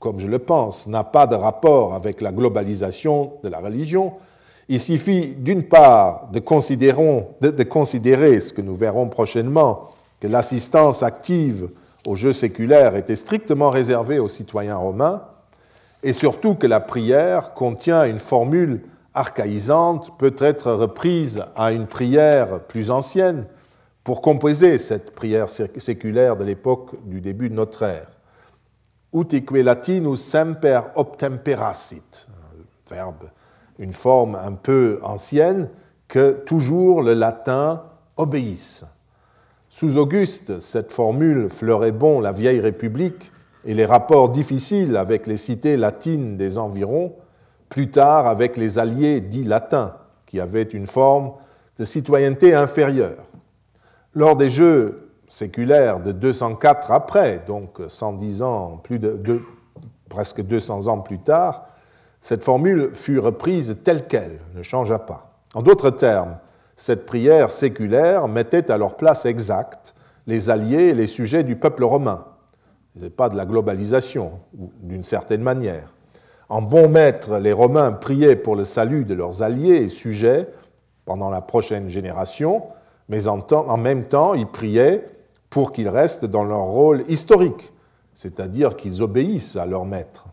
[0.02, 4.14] comme je le pense, n'a pas de rapport avec la globalisation de la religion,
[4.68, 11.68] il suffit d'une part de, considérer ce que nous verrons prochainement, que l'assistance active
[12.04, 15.22] aux jeux séculaires était strictement réservée aux citoyens romains,
[16.02, 18.82] et surtout que la prière contient une formule
[19.14, 23.46] archaïsante, peut être reprise à une prière plus ancienne
[24.02, 28.11] pour composer cette prière séculaire de l'époque du début de notre ère
[29.12, 32.26] utique latinus semper obtemperacit,
[32.90, 33.30] verbe,
[33.78, 35.68] une forme un peu ancienne,
[36.08, 37.82] que toujours le latin
[38.16, 38.84] obéisse.
[39.70, 43.32] Sous Auguste, cette formule fleurait bon la vieille République
[43.64, 47.14] et les rapports difficiles avec les cités latines des environs,
[47.70, 49.94] plus tard avec les alliés dits latins,
[50.26, 51.32] qui avaient une forme
[51.78, 53.24] de citoyenneté inférieure.
[54.14, 59.40] Lors des Jeux séculaire de 204 après, donc 110 ans, plus de,
[60.10, 61.68] presque 200 ans plus tard,
[62.20, 65.40] cette formule fut reprise telle qu'elle, ne changea pas.
[65.54, 66.36] En d'autres termes,
[66.76, 69.94] cette prière séculaire mettait à leur place exacte
[70.26, 72.26] les alliés et les sujets du peuple romain.
[72.94, 74.32] Ce n'est pas de la globalisation,
[74.82, 75.94] d'une certaine manière.
[76.50, 80.46] En bon maître, les Romains priaient pour le salut de leurs alliés et sujets
[81.06, 82.64] pendant la prochaine génération,
[83.08, 85.06] mais en, en même temps, ils priaient
[85.52, 87.74] pour qu'ils restent dans leur rôle historique,
[88.14, 90.24] c'est-à-dire qu'ils obéissent à leur maître.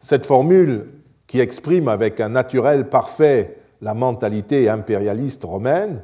[0.00, 0.88] Cette formule
[1.28, 6.02] qui exprime avec un naturel parfait la mentalité impérialiste romaine,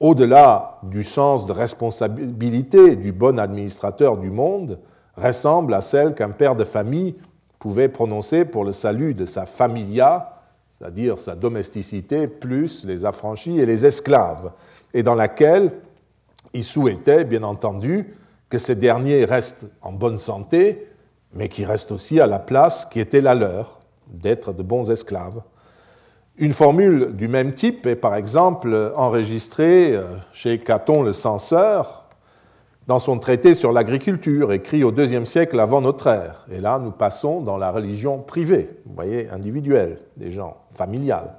[0.00, 4.78] au-delà du sens de responsabilité du bon administrateur du monde,
[5.14, 7.14] ressemble à celle qu'un père de famille
[7.58, 10.40] pouvait prononcer pour le salut de sa familia,
[10.78, 14.52] c'est-à-dire sa domesticité, plus les affranchis et les esclaves,
[14.94, 15.72] et dans laquelle
[16.56, 18.14] il souhaitait, bien entendu,
[18.48, 20.88] que ces derniers restent en bonne santé,
[21.34, 25.42] mais qu'ils restent aussi à la place qui était la leur, d'être de bons esclaves.
[26.38, 32.04] Une formule du même type est par exemple enregistrée euh, chez Caton le censeur
[32.86, 36.46] dans son traité sur l'agriculture, écrit au IIe siècle avant notre ère.
[36.52, 41.34] Et là, nous passons dans la religion privée, vous voyez, individuelle, des gens, familiale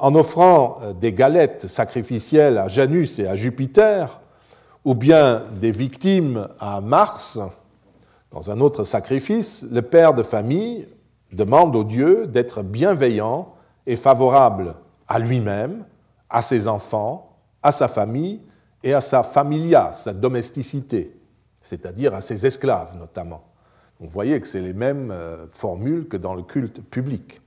[0.00, 4.20] en offrant euh, des galettes sacrificielles à Janus et à Jupiter,
[4.84, 7.38] ou bien des victimes à Mars,
[8.32, 10.88] dans un autre sacrifice, le père de famille
[11.32, 13.52] demande au Dieu d'être bienveillant
[13.86, 14.74] et favorable
[15.06, 15.84] à lui-même,
[16.30, 18.40] à ses enfants, à sa famille
[18.82, 21.14] et à sa familia, sa domesticité,
[21.60, 23.44] c'est-à-dire à ses esclaves notamment.
[23.98, 27.42] Vous voyez que c'est les mêmes euh, formules que dans le culte public.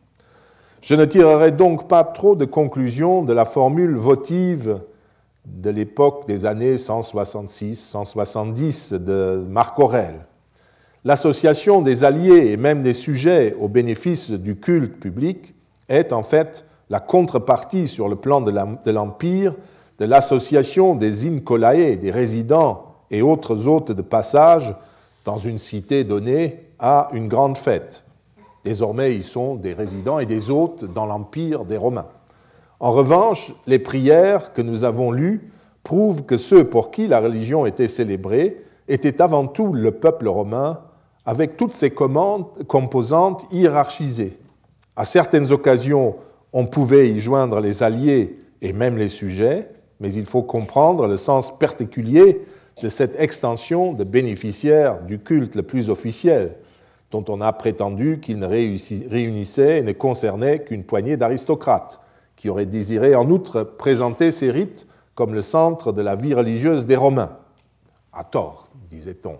[0.83, 4.81] Je ne tirerai donc pas trop de conclusions de la formule votive
[5.45, 10.25] de l'époque des années 166-170 de Marc Aurèle.
[11.05, 15.55] L'association des alliés et même des sujets au bénéfice du culte public
[15.87, 19.55] est en fait la contrepartie sur le plan de l'Empire
[19.99, 24.75] de l'association des incolae, des résidents et autres hôtes de passage
[25.23, 28.03] dans une cité donnée à une grande fête.
[28.63, 32.07] Désormais, ils sont des résidents et des hôtes dans l'empire des Romains.
[32.79, 35.49] En revanche, les prières que nous avons lues
[35.83, 40.79] prouvent que ceux pour qui la religion était célébrée étaient avant tout le peuple romain,
[41.25, 44.37] avec toutes ses composantes hiérarchisées.
[44.95, 46.15] À certaines occasions,
[46.51, 51.17] on pouvait y joindre les alliés et même les sujets, mais il faut comprendre le
[51.17, 52.41] sens particulier
[52.81, 56.55] de cette extension de bénéficiaires du culte le plus officiel,
[57.13, 62.01] dont on a prétendu qu'il ne réunissait et ne concernait qu'une poignée d'aristocrates,
[62.35, 66.87] qui auraient désiré en outre présenter ces rites comme le centre de la vie religieuse
[66.87, 67.37] des Romains.
[68.11, 69.37] À tort, disait-on.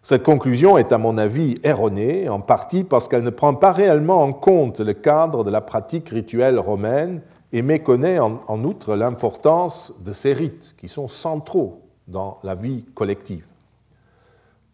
[0.00, 4.22] Cette conclusion est à mon avis erronée, en partie parce qu'elle ne prend pas réellement
[4.22, 9.92] en compte le cadre de la pratique rituelle romaine et méconnaît en, en outre l'importance
[10.04, 13.46] de ces rites qui sont centraux dans la vie collective.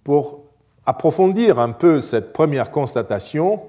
[0.05, 0.48] Pour
[0.89, 3.61] approfondir un peu cette première constatation,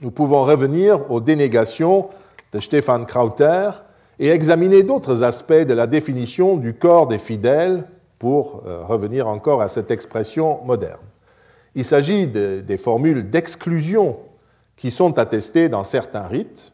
[0.00, 2.08] nous pouvons revenir aux dénégations
[2.52, 3.70] de Stefan Krauter
[4.18, 7.84] et examiner d'autres aspects de la définition du corps des fidèles
[8.18, 10.98] pour euh, revenir encore à cette expression moderne.
[11.76, 14.18] Il s'agit des formules d'exclusion
[14.76, 16.72] qui sont attestées dans certains rites,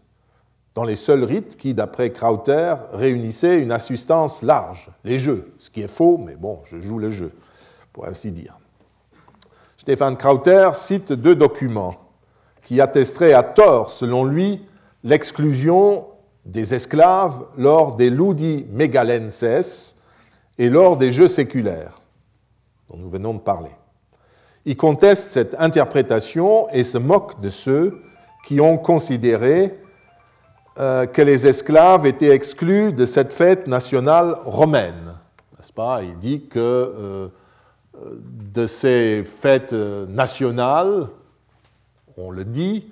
[0.74, 5.82] dans les seuls rites qui, d'après Krauter, réunissaient une assistance large, les jeux, ce qui
[5.82, 7.30] est faux, mais bon, je joue le jeu,
[7.92, 8.56] pour ainsi dire.
[9.86, 11.94] Stéphane Krauter cite deux documents
[12.64, 14.66] qui attesteraient à tort, selon lui,
[15.04, 16.06] l'exclusion
[16.44, 19.94] des esclaves lors des ludi megalenses
[20.58, 22.00] et lors des jeux séculaires
[22.90, 23.70] dont nous venons de parler.
[24.64, 28.02] Il conteste cette interprétation et se moque de ceux
[28.44, 29.78] qui ont considéré
[30.80, 35.14] euh, que les esclaves étaient exclus de cette fête nationale romaine.
[35.56, 36.02] N'est-ce pas?
[36.02, 37.28] Il dit que euh,
[38.54, 41.08] de ces fêtes nationales,
[42.16, 42.90] on le dit,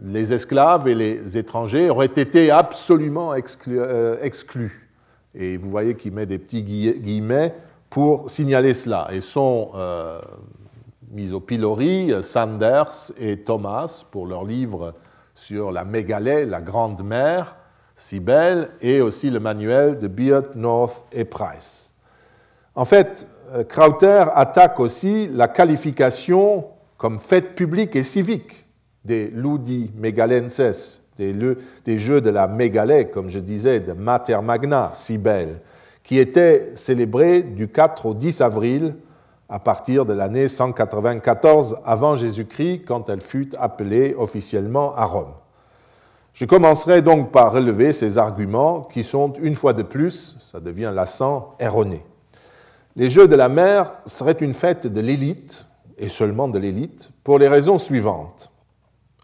[0.00, 3.34] les esclaves et les étrangers auraient été absolument
[3.68, 4.90] euh, exclus.
[5.34, 7.54] Et vous voyez qu'il met des petits guillemets
[7.88, 9.08] pour signaler cela.
[9.12, 10.20] Et sont euh,
[11.10, 14.94] mis au pilori Sanders et Thomas pour leur livre
[15.34, 17.56] sur la mégalée, la grande mer,
[17.94, 21.94] si belle, et aussi le manuel de Beard, North et Price.
[22.74, 28.66] En fait, euh, Crowther attaque aussi la qualification comme fête publique et civique
[29.04, 31.34] des ludi megalenses, des,
[31.84, 35.60] des, jeux de la mégalée, comme je disais, de Mater Magna, si belle,
[36.04, 38.94] qui étaient célébrés du 4 au 10 avril
[39.48, 45.32] à partir de l'année 194 avant Jésus-Christ, quand elle fut appelée officiellement à Rome.
[46.32, 50.92] Je commencerai donc par relever ces arguments qui sont, une fois de plus, ça devient
[50.94, 52.02] lassant, erronés.
[52.94, 55.66] Les Jeux de la mer seraient une fête de l'élite,
[55.96, 58.50] et seulement de l'élite, pour les raisons suivantes.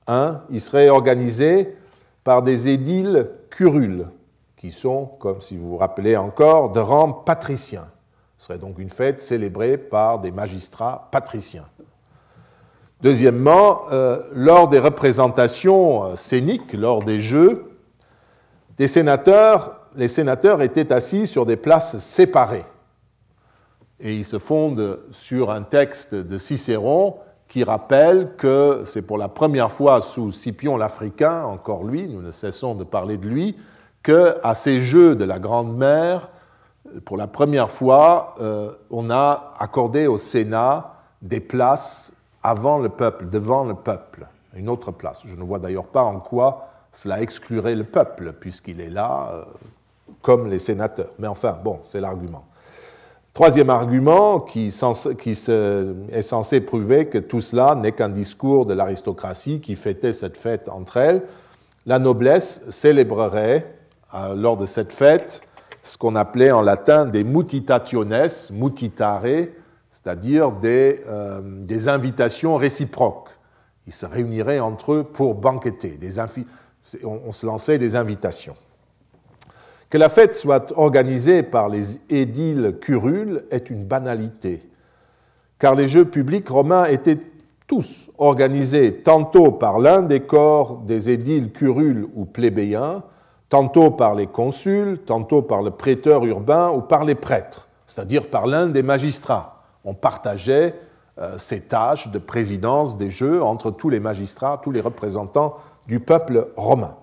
[0.07, 1.77] Un, il serait organisé
[2.25, 4.07] par des édiles curules,
[4.57, 7.87] qui sont, comme si vous vous rappelez encore, de rang patricien.
[8.39, 11.67] Ce serait donc une fête célébrée par des magistrats patriciens.
[13.01, 17.71] Deuxièmement, euh, lors des représentations euh, scéniques, lors des jeux,
[18.79, 22.65] les sénateurs étaient assis sur des places séparées.
[24.01, 27.17] Et ils se fondent sur un texte de Cicéron
[27.49, 32.31] qui rappelle que c'est pour la première fois sous Scipion l'Africain, encore lui, nous ne
[32.31, 33.57] cessons de parler de lui,
[34.03, 36.29] qu'à ces Jeux de la Grande Mer,
[37.05, 43.29] pour la première fois, euh, on a accordé au Sénat des places avant le peuple,
[43.29, 45.21] devant le peuple, une autre place.
[45.25, 49.45] Je ne vois d'ailleurs pas en quoi cela exclurait le peuple, puisqu'il est là euh,
[50.23, 51.11] comme les sénateurs.
[51.19, 52.45] Mais enfin, bon, c'est l'argument.
[53.35, 59.77] Troisième argument qui, est censé prouver que tout cela n'est qu'un discours de l'aristocratie qui
[59.77, 61.23] fêtait cette fête entre elles.
[61.87, 63.75] La noblesse célébrerait
[64.15, 65.43] euh, lors de cette fête
[65.83, 69.23] ce qu'on appelait en latin des mutitationes, mutitare,
[69.91, 71.41] c'est-à-dire des, euh,
[71.87, 73.31] invitations réciproques.
[73.87, 75.91] Ils se réuniraient entre eux pour banqueter.
[75.91, 76.19] Des
[77.05, 78.57] on se lançait des invitations.
[79.91, 84.63] Que la fête soit organisée par les édiles curules est une banalité,
[85.59, 87.19] car les jeux publics romains étaient
[87.67, 93.03] tous organisés tantôt par l'un des corps des édiles curules ou plébéiens,
[93.49, 98.47] tantôt par les consuls, tantôt par le prêteur urbain ou par les prêtres, c'est-à-dire par
[98.47, 99.63] l'un des magistrats.
[99.85, 100.75] On partageait
[101.19, 105.99] euh, ces tâches de présidence des jeux entre tous les magistrats, tous les représentants du
[106.01, 106.95] peuple romain.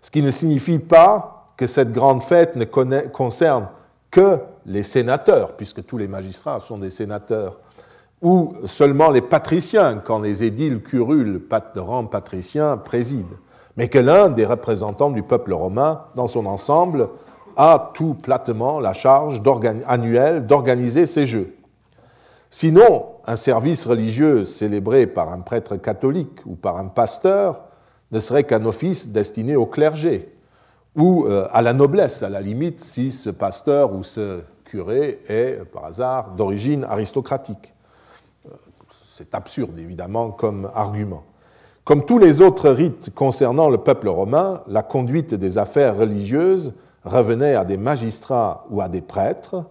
[0.00, 3.66] Ce qui ne signifie pas que cette grande fête ne concerne
[4.10, 7.58] que les sénateurs, puisque tous les magistrats sont des sénateurs,
[8.22, 11.42] ou seulement les patriciens, quand les édiles curules
[11.74, 13.36] de rang patricien président,
[13.76, 17.08] mais que l'un des représentants du peuple romain, dans son ensemble,
[17.56, 19.42] a tout platement la charge
[19.86, 21.56] annuelle d'organiser ces jeux.
[22.50, 27.62] Sinon, un service religieux célébré par un prêtre catholique ou par un pasteur
[28.12, 30.37] ne serait qu'un office destiné au clergé,
[30.98, 35.64] ou euh, à la noblesse, à la limite, si ce pasteur ou ce curé est,
[35.72, 37.72] par hasard, d'origine aristocratique.
[38.46, 38.50] Euh,
[39.16, 41.22] c'est absurde, évidemment, comme argument.
[41.84, 46.74] Comme tous les autres rites concernant le peuple romain, la conduite des affaires religieuses
[47.04, 49.64] revenait à des magistrats ou à des prêtres,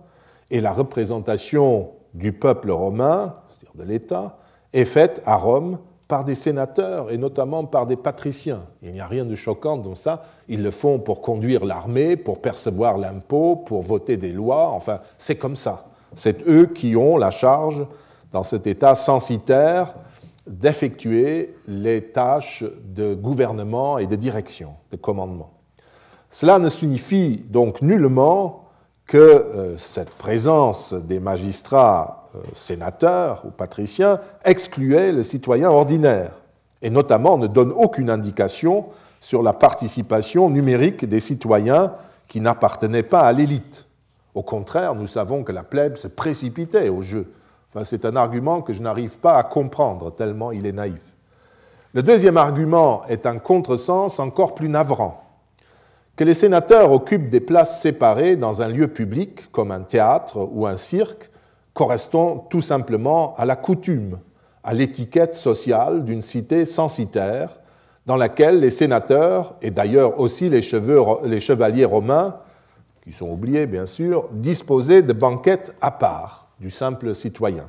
[0.50, 4.38] et la représentation du peuple romain, c'est-à-dire de l'État,
[4.74, 5.78] est faite à Rome
[6.08, 8.64] par des sénateurs et notamment par des patriciens.
[8.82, 10.24] Il n'y a rien de choquant dans ça.
[10.48, 14.70] Ils le font pour conduire l'armée, pour percevoir l'impôt, pour voter des lois.
[14.70, 15.88] Enfin, c'est comme ça.
[16.14, 17.86] C'est eux qui ont la charge,
[18.32, 19.96] dans cet état censitaire,
[20.46, 25.52] d'effectuer les tâches de gouvernement et de direction, de commandement.
[26.30, 28.64] Cela ne signifie donc nullement
[29.06, 36.32] que euh, cette présence des magistrats sénateur ou patricien excluait le citoyen ordinaire,
[36.82, 38.88] et notamment ne donne aucune indication
[39.20, 41.94] sur la participation numérique des citoyens
[42.28, 43.88] qui n'appartenaient pas à l'élite.
[44.36, 47.32] Au contraire, nous savons que la plèbe se précipitait au jeu.
[47.84, 51.16] C'est un argument que je n'arrive pas à comprendre, tellement il est naïf.
[51.94, 55.24] Le deuxième argument est un contresens encore plus navrant.
[56.16, 60.66] Que les sénateurs occupent des places séparées dans un lieu public, comme un théâtre ou
[60.66, 61.30] un cirque,
[61.78, 64.18] correspond tout simplement à la coutume,
[64.64, 67.60] à l'étiquette sociale d'une cité censitaire
[68.08, 70.62] dans laquelle les sénateurs, et d'ailleurs aussi les,
[71.24, 72.38] les, chevaliers romains,
[73.04, 77.68] qui sont oubliés bien sûr, disposaient de banquettes à part du simple citoyen.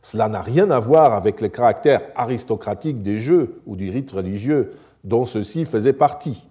[0.00, 4.72] Cela n'a rien à voir avec le caractère aristocratique des jeux ou du rite religieux
[5.02, 6.46] dont ceux-ci faisaient partie.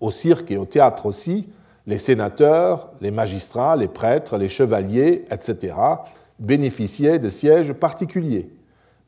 [0.00, 1.48] Au cirque et au théâtre aussi,
[1.86, 5.72] les sénateurs, les magistrats, les prêtres, les chevaliers, etc.,
[6.38, 8.50] bénéficiaient de sièges particuliers.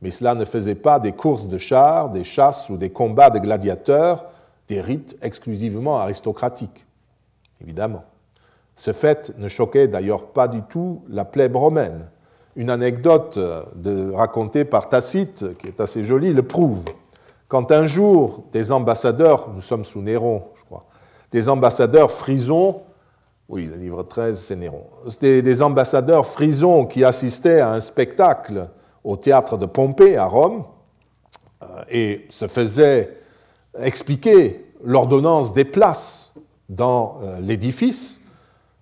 [0.00, 3.38] Mais cela ne faisait pas des courses de chars, des chasses ou des combats de
[3.38, 4.26] gladiateurs
[4.68, 6.86] des rites exclusivement aristocratiques,
[7.62, 8.04] évidemment.
[8.76, 12.06] Ce fait ne choquait d'ailleurs pas du tout la plèbe romaine.
[12.54, 13.38] Une anecdote
[13.74, 16.84] de, racontée par Tacite, qui est assez jolie, le prouve.
[17.48, 20.84] Quand un jour des ambassadeurs, nous sommes sous Néron, je crois,
[21.32, 22.82] des ambassadeurs frisons,
[23.48, 24.84] oui, le livre 13, c'est Néron,
[25.20, 28.68] des, des ambassadeurs frisons qui assistaient à un spectacle
[29.04, 30.64] au théâtre de Pompée à Rome
[31.62, 33.16] euh, et se faisaient
[33.80, 36.32] expliquer l'ordonnance des places
[36.68, 38.20] dans euh, l'édifice,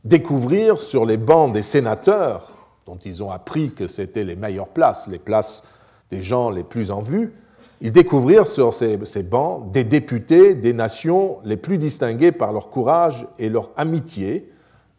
[0.04, 2.50] découvrir sur les bancs des sénateurs,
[2.86, 5.62] dont ils ont appris que c'était les meilleures places, les places
[6.10, 7.32] des gens les plus en vue,
[7.80, 12.70] ils découvrirent sur ces, ces, bancs des députés des nations les plus distinguées par leur
[12.70, 14.50] courage et leur amitié,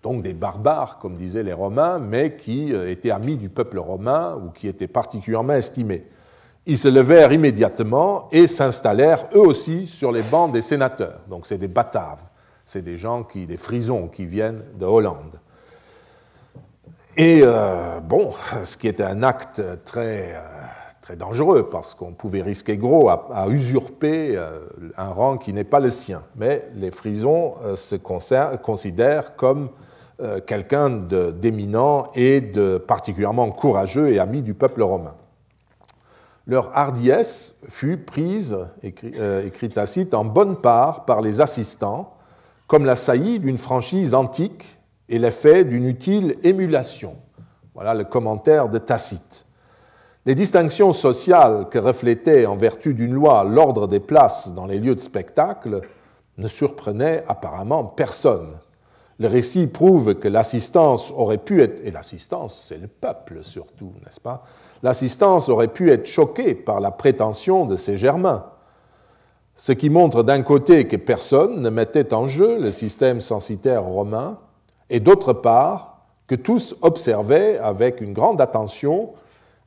[0.08, 4.40] donc des barbares, comme disaient les Romains, mais qui euh, étaient amis du peuple romain
[4.42, 6.06] ou qui étaient particulièrement estimés.
[6.66, 11.20] Ils se levèrent immédiatement et s'installèrent eux aussi sur les bancs des sénateurs.
[11.30, 12.24] Donc c'est des Bataves,
[12.66, 15.42] c'est des gens qui, des frisons qui viennent de Hollande.
[17.18, 18.32] Et euh, bon,
[18.64, 20.42] ce qui était un acte très, euh,
[21.02, 24.42] très dangereux parce qu'on pouvait risquer gros à, usurper
[24.98, 26.24] un rang qui n'est pas le sien.
[26.38, 29.70] Mais les frisons se considèrent comme
[30.48, 35.14] quelqu'un d'éminent et de particulièrement courageux et ami du peuple romain.
[36.48, 42.16] Leur hardiesse fut prise, écrit, euh, Tacite, en bonne part par les assistants,
[42.68, 47.18] comme la saillie d'une franchise antique et l'effet d'une utile émulation.
[47.76, 49.46] Voilà le commentaire de Tacite.
[50.26, 54.96] Les distinctions sociales que reflétait en vertu d'une loi l'ordre des places dans les lieux
[54.96, 55.82] de spectacle
[56.38, 58.58] ne surprenaient apparemment personne
[59.20, 64.22] le récit prouve que l'assistance aurait pu être, et l'assistance c'est le peuple surtout, n'est-ce
[64.22, 64.44] pas?
[64.84, 68.46] L'assistance aurait pu être choquée par la prétention de ces Germains,
[69.56, 74.38] ce qui montre d'un côté que personne ne mettait en jeu le système censitaire romain,
[74.90, 79.14] et d'autre part que tous observaient avec une grande attention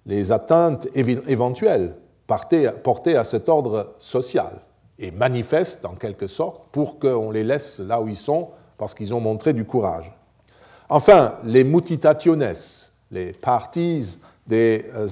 [0.06, 1.96] les atteintes éventuelles
[2.28, 4.60] portées à cet ordre social,
[5.00, 9.12] et manifestes en quelque sorte pour qu'on les laisse là où ils sont parce qu'ils
[9.12, 10.10] ont montré du courage.
[10.88, 12.54] Enfin, les mutitationes,
[13.10, 15.06] les parties des euh,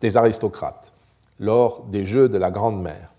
[0.00, 0.92] des aristocrates,
[1.38, 3.12] lors des Jeux de la Grande Mère.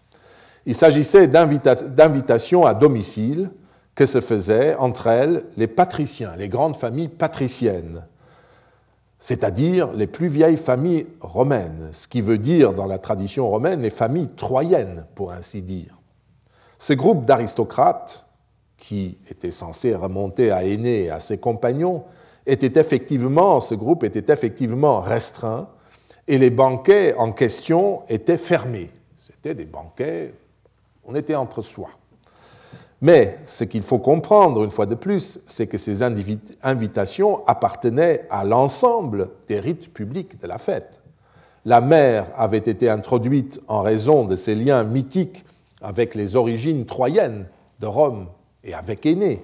[0.65, 3.49] Il s'agissait d'invitations à domicile
[3.95, 8.03] que se faisaient entre elles les patriciens, les grandes familles patriciennes,
[9.19, 13.89] c'est-à-dire les plus vieilles familles romaines, ce qui veut dire dans la tradition romaine les
[13.89, 15.97] familles troyennes, pour ainsi dire.
[16.77, 18.28] Ces groupes d'aristocrates
[18.80, 22.03] qui était censé remonter à Aîné et à ses compagnons,
[22.45, 25.69] était effectivement, ce groupe était effectivement restreint
[26.27, 28.89] et les banquets en question étaient fermés.
[29.19, 30.34] C'était des banquets,
[31.05, 31.89] on était entre soi.
[33.01, 38.43] Mais ce qu'il faut comprendre, une fois de plus, c'est que ces invitations appartenaient à
[38.43, 41.01] l'ensemble des rites publics de la fête.
[41.65, 45.45] La mer avait été introduite en raison de ses liens mythiques
[45.82, 47.45] avec les origines troyennes
[47.80, 48.27] de Rome
[48.64, 49.41] et avec Aîné.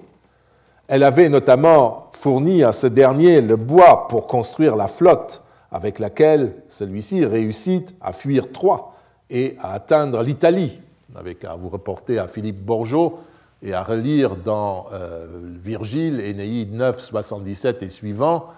[0.88, 5.42] Elle avait notamment fourni à ce dernier le bois pour construire la flotte
[5.72, 8.94] avec laquelle celui-ci réussit à fuir Troie
[9.30, 10.80] et à atteindre l'Italie.
[11.08, 13.18] Vous n'avez qu'à vous reporter à Philippe Borgeot
[13.62, 18.48] et à relire dans euh, Virgile, Énéide 9, 77 et suivant,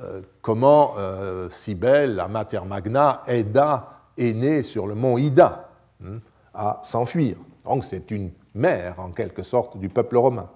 [0.00, 5.70] euh, comment euh, Cybèle, la Mater Magna, aida Aîné sur le mont Ida
[6.04, 6.18] hein,
[6.52, 7.36] à s'enfuir.
[7.64, 10.48] Donc c'est une mère, en quelque sorte, du peuple romain.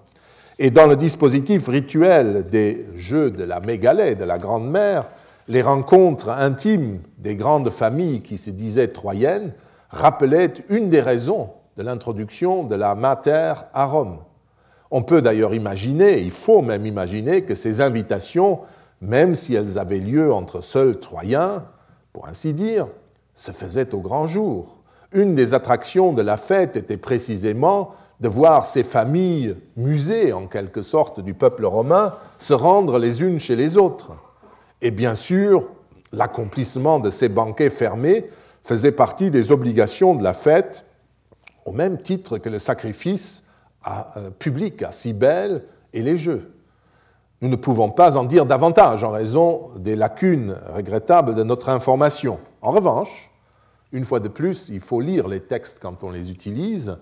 [0.57, 5.09] Et dans le dispositif rituel des jeux de la mégalée, de la grande mère,
[5.47, 9.53] les rencontres intimes des grandes familles qui se disaient troyennes
[9.89, 14.19] rappelaient une des raisons de l'introduction de la mater à Rome.
[14.91, 18.61] On peut d'ailleurs imaginer, il faut même imaginer, que ces invitations,
[19.01, 21.63] même si elles avaient lieu entre seuls Troyens,
[22.13, 22.87] pour ainsi dire,
[23.33, 24.74] se faisaient au grand jour,
[25.15, 30.81] une des attractions de la fête était précisément de voir ces familles musées, en quelque
[30.81, 34.13] sorte, du peuple romain se rendre les unes chez les autres.
[34.81, 35.67] Et bien sûr,
[36.11, 38.29] l'accomplissement de ces banquets fermés
[38.63, 40.85] faisait partie des obligations de la fête,
[41.65, 43.43] au même titre que le sacrifice
[43.87, 45.63] euh, public à Cybèle
[45.93, 46.51] et les jeux.
[47.41, 52.39] Nous ne pouvons pas en dire davantage en raison des lacunes regrettables de notre information.
[52.61, 53.31] En revanche,
[53.95, 56.97] une fois de plus, il faut lire les textes quand on les utilise.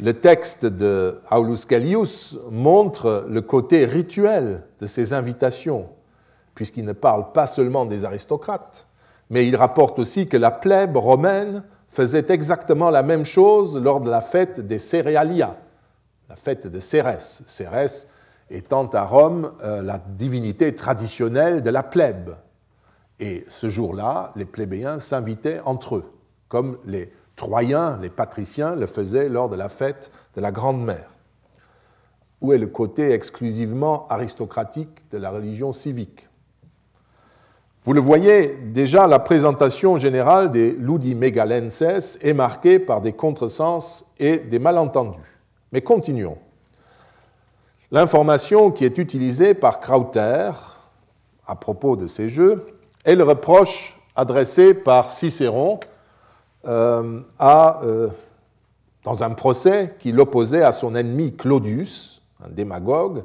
[0.00, 5.88] Le texte de Aulus Gellius montre le côté rituel de ces invitations,
[6.56, 8.88] puisqu'il ne parle pas seulement des aristocrates,
[9.30, 14.10] mais il rapporte aussi que la plèbe romaine faisait exactement la même chose lors de
[14.10, 15.56] la fête des Céréalia,
[16.28, 17.42] la fête de Cérès.
[17.46, 18.08] Cérès
[18.50, 22.34] étant à Rome euh, la divinité traditionnelle de la plèbe.
[23.20, 26.12] Et ce jour-là, les plébéiens s'invitaient entre eux,
[26.48, 31.10] comme les Troyens, les patriciens, le faisaient lors de la fête de la Grande Mère.
[32.40, 36.28] Où est le côté exclusivement aristocratique de la religion civique
[37.84, 44.04] Vous le voyez, déjà la présentation générale des Ludi Megalenses est marquée par des contresens
[44.18, 45.18] et des malentendus.
[45.72, 46.38] Mais continuons.
[47.90, 50.50] L'information qui est utilisée par Krauter
[51.46, 52.77] à propos de ces jeux
[53.08, 55.80] est le reproche adressé par Cicéron
[56.66, 58.08] euh, euh,
[59.02, 63.24] dans un procès qu'il opposait à son ennemi Claudius, un démagogue,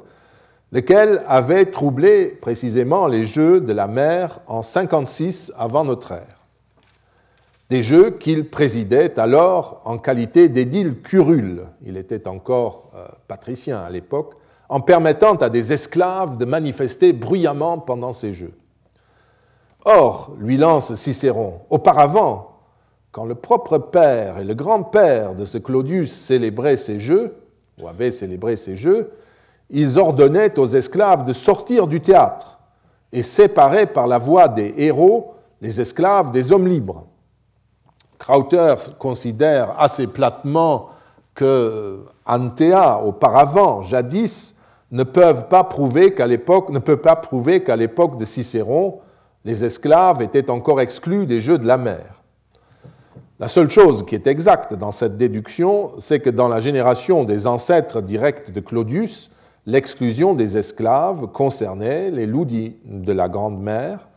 [0.72, 6.40] lequel avait troublé précisément les jeux de la mer en 56 avant notre ère.
[7.68, 13.90] Des jeux qu'il présidait alors en qualité d'édile curule, il était encore euh, patricien à
[13.90, 14.32] l'époque,
[14.70, 18.54] en permettant à des esclaves de manifester bruyamment pendant ces jeux.
[19.84, 22.52] Or, lui lance Cicéron, auparavant,
[23.12, 27.36] quand le propre père et le grand-père de ce Claudius célébraient ces jeux,
[27.80, 29.12] ou avaient célébré ces jeux,
[29.70, 32.58] ils ordonnaient aux esclaves de sortir du théâtre
[33.12, 37.04] et séparaient par la voix des héros les esclaves des hommes libres.
[38.18, 40.88] Krauter considère assez platement
[41.34, 44.54] que Antea, auparavant, jadis,
[44.90, 49.00] ne peuvent pas prouver qu'à l'époque, ne peut pas prouver qu'à l'époque de Cicéron,
[49.44, 52.22] les esclaves étaient encore exclus des jeux de la mer.
[53.40, 57.46] La seule chose qui est exacte dans cette déduction, c'est que dans la génération des
[57.46, 59.30] ancêtres directs de Claudius,
[59.66, 64.08] l'exclusion des esclaves concernait les loudis de la Grande Mer,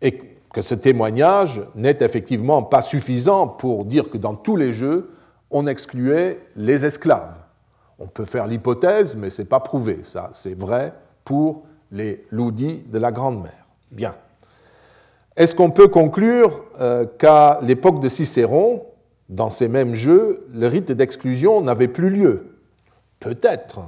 [0.00, 0.18] et
[0.52, 5.10] que ce témoignage n'est effectivement pas suffisant pour dire que dans tous les jeux,
[5.50, 7.34] on excluait les esclaves.
[7.98, 10.00] On peut faire l'hypothèse, mais ce n'est pas prouvé.
[10.02, 10.92] Ça, c'est vrai
[11.24, 11.62] pour
[11.92, 13.66] les loudis de la Grande Mer.
[13.90, 14.14] Bien.
[15.36, 18.84] Est-ce qu'on peut conclure euh, qu'à l'époque de Cicéron,
[19.28, 22.58] dans ces mêmes jeux, le rite d'exclusion n'avait plus lieu?
[23.18, 23.80] Peut-être,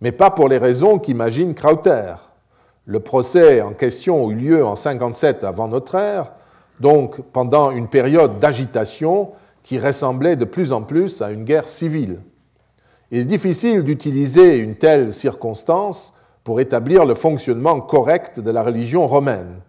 [0.00, 2.14] mais pas pour les raisons qu'imagine Krauter.
[2.86, 6.32] Le procès en question eut lieu en 57 avant notre ère,
[6.80, 9.32] donc pendant une période d'agitation
[9.62, 12.20] qui ressemblait de plus en plus à une guerre civile.
[13.10, 19.06] Il est difficile d'utiliser une telle circonstance pour établir le fonctionnement correct de la religion
[19.06, 19.60] romaine.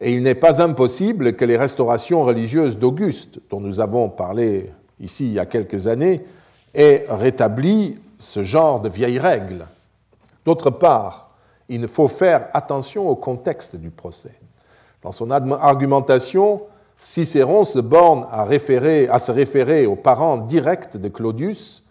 [0.00, 5.26] Et il n'est pas impossible que les restaurations religieuses d'Auguste, dont nous avons parlé ici
[5.26, 6.24] il y a quelques années,
[6.74, 9.66] aient rétabli ce genre de vieilles règles.
[10.44, 11.30] D'autre part,
[11.68, 14.34] il faut faire attention au contexte du procès.
[15.02, 16.62] Dans son argumentation,
[17.00, 18.46] Cicéron se borne à,
[19.18, 21.82] se référer aux parents directs de Claudius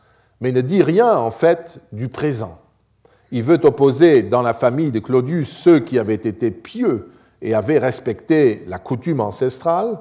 [0.41, 2.59] mais ne dit rien en fait du présent.
[3.31, 7.77] Il veut opposer dans la famille de Claudius ceux qui avaient été pieux et avaient
[7.77, 9.99] respecté la coutume ancestrale,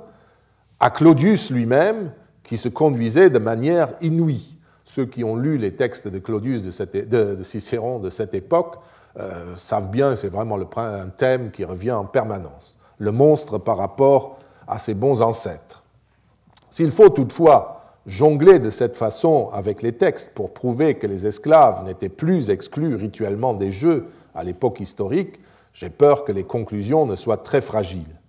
[0.81, 2.13] à Claudius lui-même
[2.43, 4.57] qui se conduisait de manière inouïe.
[4.85, 8.77] Ceux qui ont lu les textes de Claudius de, Cicéron de cette époque
[9.19, 13.79] euh, savent bien, c'est vraiment le, un thème qui revient en permanence, le monstre par
[13.79, 15.83] rapport à ses bons ancêtres.
[16.71, 17.75] S'il faut toutefois
[18.07, 22.97] jongler de cette façon avec les textes pour prouver que les esclaves n'étaient plus exclus
[22.97, 25.41] rituellement des jeux à l'époque historique,
[25.75, 28.21] j'ai peur que les conclusions ne soient très fragiles.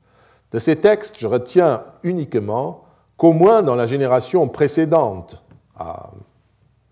[0.52, 2.84] De ces textes, je retiens uniquement
[3.18, 5.42] qu'au moins dans la génération précédente,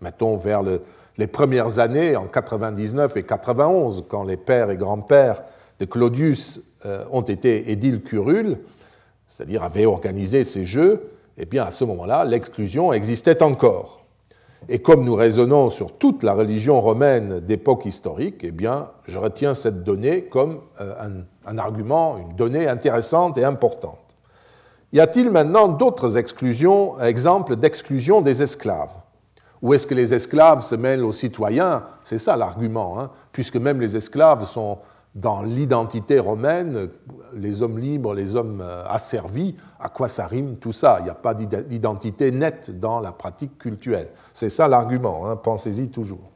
[0.00, 5.42] mettons vers les premières années, en 99 et 91, quand les pères et grands-pères
[5.80, 8.58] de Claudius euh, ont été édiles curules,
[9.26, 14.03] c'est-à-dire avaient organisé ces jeux, eh bien à ce moment-là, l'exclusion existait encore.
[14.68, 18.52] Et comme nous raisonnons sur toute la religion romaine d'époque historique, eh
[19.06, 23.98] je retiens cette donnée comme euh, un, argument, une donnée intéressante et importante.
[24.92, 28.92] Y a-t-il maintenant d'autres exclusions, exemples d'exclusion des esclaves?
[29.60, 31.84] Ou est-ce que les esclaves se mêlent aux citoyens?
[32.02, 34.78] C'est ça l'argument, hein, puisque même les esclaves sont
[35.14, 36.88] dans l'identité romaine,
[37.34, 40.96] les hommes libres, les hommes euh, asservis, à quoi ça rime tout ça?
[41.00, 44.08] Il n'y a pas d'identité nette dans la pratique cultuelle.
[44.32, 46.30] C'est ça l'argument, hein, pensez-y toujours.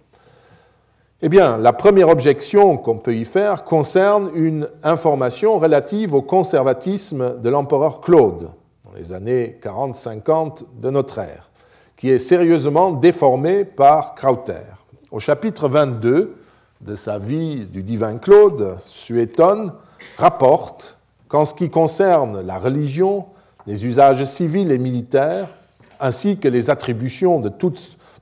[1.20, 7.40] Eh bien, la première objection qu'on peut y faire concerne une information relative au conservatisme
[7.40, 8.50] de l'empereur Claude,
[8.84, 11.50] dans les années 40-50 de notre ère,
[11.96, 14.62] qui est sérieusement déformée par Krauter.
[15.10, 16.36] Au chapitre 22,
[16.80, 19.72] de sa vie du divin Claude, Suétone
[20.16, 20.96] rapporte
[21.28, 23.26] qu'en ce qui concerne la religion,
[23.66, 25.48] les usages civils et militaires,
[26.00, 27.50] ainsi que les attributions de,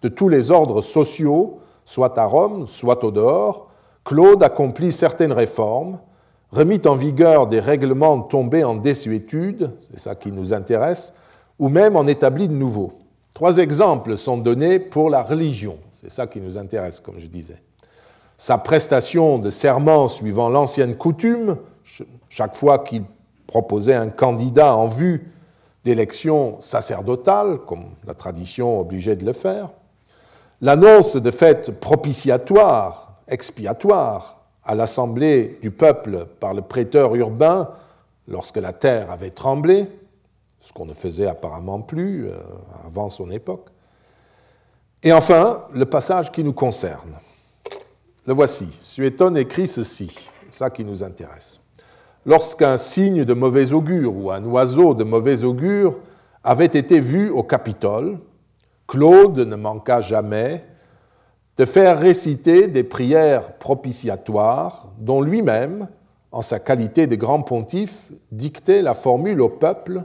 [0.02, 3.68] de tous les ordres sociaux, soit à Rome, soit au dehors,
[4.04, 5.98] Claude accomplit certaines réformes,
[6.50, 11.12] remit en vigueur des règlements tombés en désuétude, c'est ça qui nous intéresse,
[11.58, 12.92] ou même en établit de nouveaux.
[13.34, 17.60] Trois exemples sont donnés pour la religion, c'est ça qui nous intéresse, comme je disais
[18.38, 21.56] sa prestation de serment suivant l'ancienne coutume,
[22.28, 23.04] chaque fois qu'il
[23.46, 25.30] proposait un candidat en vue
[25.84, 29.70] d'élection sacerdotale, comme la tradition obligeait de le faire,
[30.60, 37.70] l'annonce de fêtes propitiatoires, expiatoires, à l'assemblée du peuple par le prêteur urbain
[38.26, 39.86] lorsque la terre avait tremblé,
[40.60, 42.34] ce qu'on ne faisait apparemment plus euh,
[42.84, 43.68] avant son époque,
[45.04, 47.16] et enfin le passage qui nous concerne.
[48.26, 48.66] Le voici.
[48.82, 50.12] Suétone écrit ceci,
[50.50, 51.60] ça qui nous intéresse.
[52.24, 55.94] Lorsqu'un signe de mauvais augure ou un oiseau de mauvais augure
[56.42, 58.18] avait été vu au Capitole,
[58.88, 60.64] Claude ne manqua jamais
[61.56, 65.86] de faire réciter des prières propitiatoires dont lui-même,
[66.32, 70.02] en sa qualité de grand pontife, dictait la formule au peuple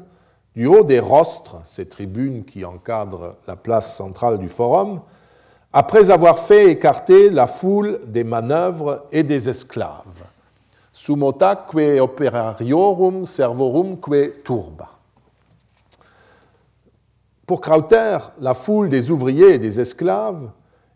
[0.56, 5.02] du haut des rostres, ces tribunes qui encadrent la place centrale du forum,
[5.74, 10.24] après avoir fait écarter la foule des manœuvres et des esclaves.
[10.92, 14.90] Sumotaque operariorum servorum que turba.
[17.46, 20.50] Pour Krauter, la foule des ouvriers et des esclaves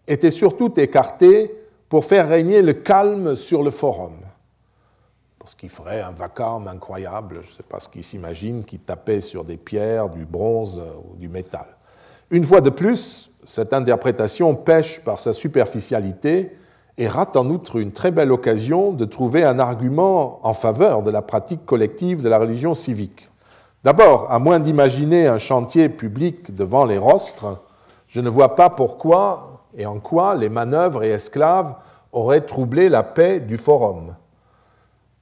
[0.08, 1.54] était surtout écartée
[1.90, 4.16] pour faire régner le calme sur le forum.
[5.40, 9.22] Parce qu'il ferait un vacarme incroyable, je ne sais pas ce qu'il s'imagine, qui tapait
[9.22, 11.68] sur des pierres, du bronze ou du métal.
[12.32, 16.58] Une fois de plus, cette interprétation pêche par sa superficialité
[16.98, 21.12] et rate en outre une très belle occasion de trouver un argument en faveur de
[21.12, 23.30] la pratique collective de la religion civique.
[23.84, 27.62] D'abord, à moins d'imaginer un chantier public devant les rostres,
[28.08, 31.76] je ne vois pas pourquoi et en quoi les manœuvres et esclaves
[32.12, 34.16] auraient troublé la paix du forum.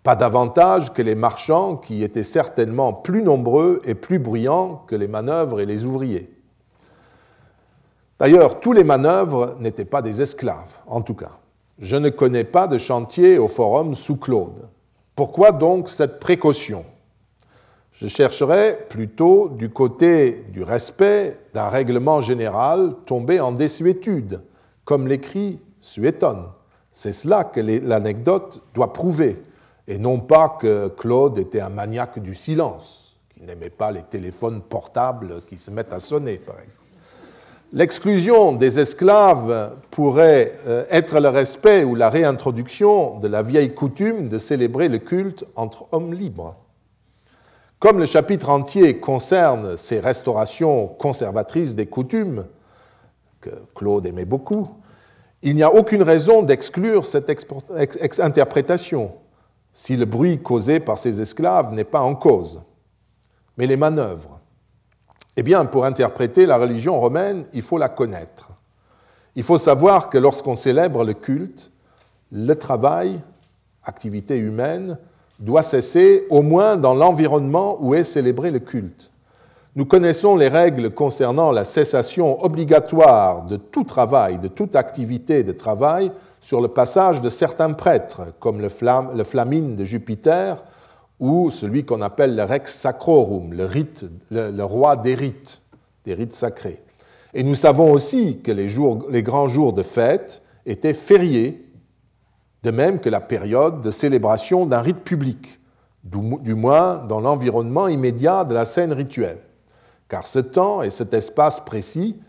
[0.04, 5.08] Pas davantage que les marchands qui étaient certainement plus nombreux et plus bruyants que les
[5.08, 6.33] manœuvres et les ouvriers.
[8.24, 11.32] D'ailleurs, tous les manœuvres n'étaient pas des esclaves, en tout cas.
[11.78, 14.70] Je ne connais pas de chantier au forum sous Claude.
[15.14, 16.86] Pourquoi donc cette précaution?
[17.92, 24.40] Je chercherais plutôt du côté du respect d'un règlement général tombé en désuétude,
[24.86, 26.46] comme l'écrit Suétone.
[26.94, 29.44] C'est cela que l'anecdote doit prouver,
[29.86, 34.62] et non pas que Claude était un maniaque du silence, qui n'aimait pas les téléphones
[34.62, 36.83] portables qui se mettent à sonner, par exemple.
[37.76, 44.30] L'exclusion des esclaves pourrait euh, être le respect ou la réintroduction de la vieille coutume
[44.30, 46.56] de célébrer le culte entre hommes libres.
[47.80, 52.46] Comme le chapitre entier concerne ces restaurations conservatrices des coutumes,
[53.42, 54.70] que Claude aimait beaucoup,
[55.42, 57.28] il n'y a aucune raison d'exclure cette
[58.20, 59.14] interprétation
[59.74, 62.62] si le bruit causé par ces esclaves n'est pas en cause.
[63.58, 64.40] Mais les manœuvres,
[65.36, 68.50] eh bien, pour interpréter la religion romaine, il faut la connaître.
[69.36, 71.72] Il faut savoir que lorsqu'on célèbre le culte,
[72.32, 73.20] le travail,
[73.84, 74.98] activité humaine,
[75.40, 79.12] doit cesser au moins dans l'environnement où est célébré le culte.
[79.76, 85.52] Nous connaissons les règles concernant la cessation obligatoire de tout travail, de toute activité de
[85.52, 86.12] travail
[86.42, 88.70] sur le passage de certains prêtres, comme le,
[89.24, 90.64] flamine de Jupiter
[91.20, 95.62] ou celui qu'on appelle le rex sacrorum, le, roi des rites,
[96.06, 96.82] des rites sacrés.
[97.34, 98.68] Et nous savons aussi que les,
[99.10, 101.66] les grands jours de fête étaient fériés,
[102.64, 105.60] de même que la période de célébration d'un rite public,
[106.04, 109.40] du moins dans l'environnement immédiat de la scène rituelle,
[110.10, 112.20] car ce temps et cet espace précis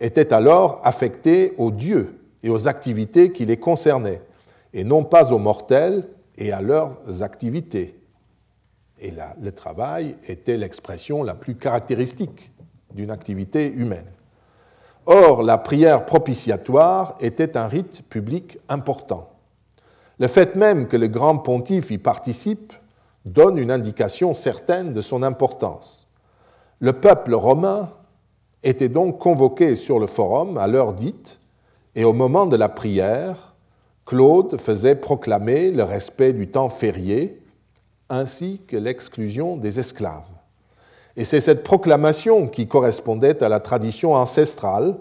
[0.00, 4.22] étaient alors affectés aux dieux et aux activités qui les concernaient,
[4.72, 7.96] et non pas aux mortels et à leurs activités
[9.04, 12.50] et le travail était l'expression la plus caractéristique
[12.94, 14.10] d'une activité humaine.
[15.04, 19.28] Or, la prière propitiatoire était un rite public important.
[20.18, 22.72] Le fait même que le grand pontife y participe
[23.26, 26.06] donne une indication certaine de son importance.
[26.80, 27.90] Le peuple romain
[28.62, 31.40] était donc convoqué sur le forum à l'heure dite,
[31.94, 33.54] et au moment de la prière,
[34.06, 37.43] Claude faisait proclamer le respect du temps férié
[38.14, 40.28] ainsi que l'exclusion des esclaves.
[41.16, 44.96] Et c'est cette proclamation qui correspondait à la tradition ancestrale,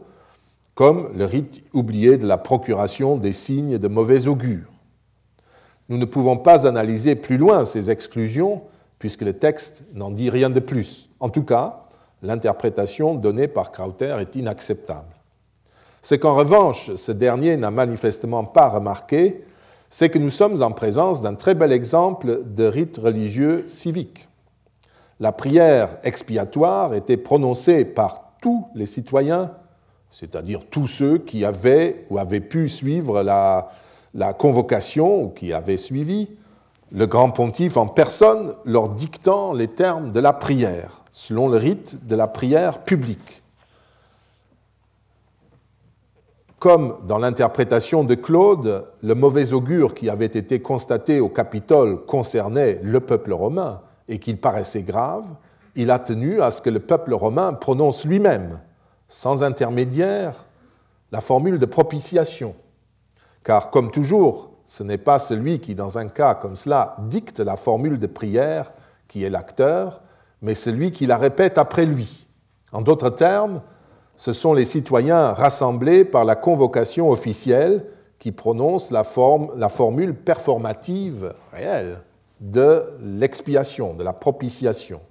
[0.76, 4.68] comme le rite oublié de la procuration des signes de mauvais augure.
[5.90, 8.64] Nous ne pouvons pas analyser plus loin ces exclusions,
[9.00, 11.10] puisque le texte n'en dit rien de plus.
[11.20, 11.84] En tout cas,
[12.22, 15.14] l'interprétation donnée par Krauter est inacceptable.
[16.02, 19.44] Ce qu'en revanche ce dernier n'a manifestement pas remarqué,
[19.96, 24.28] c'est que nous sommes en présence d'un très bel exemple de rite religieux civique.
[25.20, 29.52] La prière expiatoire était prononcée par tous les citoyens,
[30.10, 33.70] c'est-à-dire tous ceux qui avaient ou avaient pu suivre la,
[34.40, 36.28] convocation ou qui avaient suivi
[36.92, 42.04] le grand pontife en personne leur dictant les termes de la prière selon le rite
[42.08, 43.43] de la prière publique.
[46.64, 52.80] Comme dans l'interprétation de Claude, le mauvais augure qui avait été constaté au Capitole concernait
[52.82, 55.26] le peuple romain et qu'il paraissait grave,
[55.76, 58.62] il a tenu à ce que le peuple romain prononce lui-même,
[59.10, 60.46] sans intermédiaire,
[61.12, 62.56] la formule de propitiation.
[63.44, 67.58] Car, comme toujours, ce n'est pas celui qui, dans un cas comme cela, dicte la
[67.58, 68.72] formule de prière
[69.10, 70.02] qui est l'acteur,
[70.42, 72.26] mais celui qui la répète après lui.
[72.72, 73.60] En d'autres termes,
[74.16, 77.86] ce sont les citoyens rassemblés par la convocation officielle
[78.20, 82.00] qui prononcent la, formule performative réelle
[82.40, 85.02] de l'expiation, de la propitiation.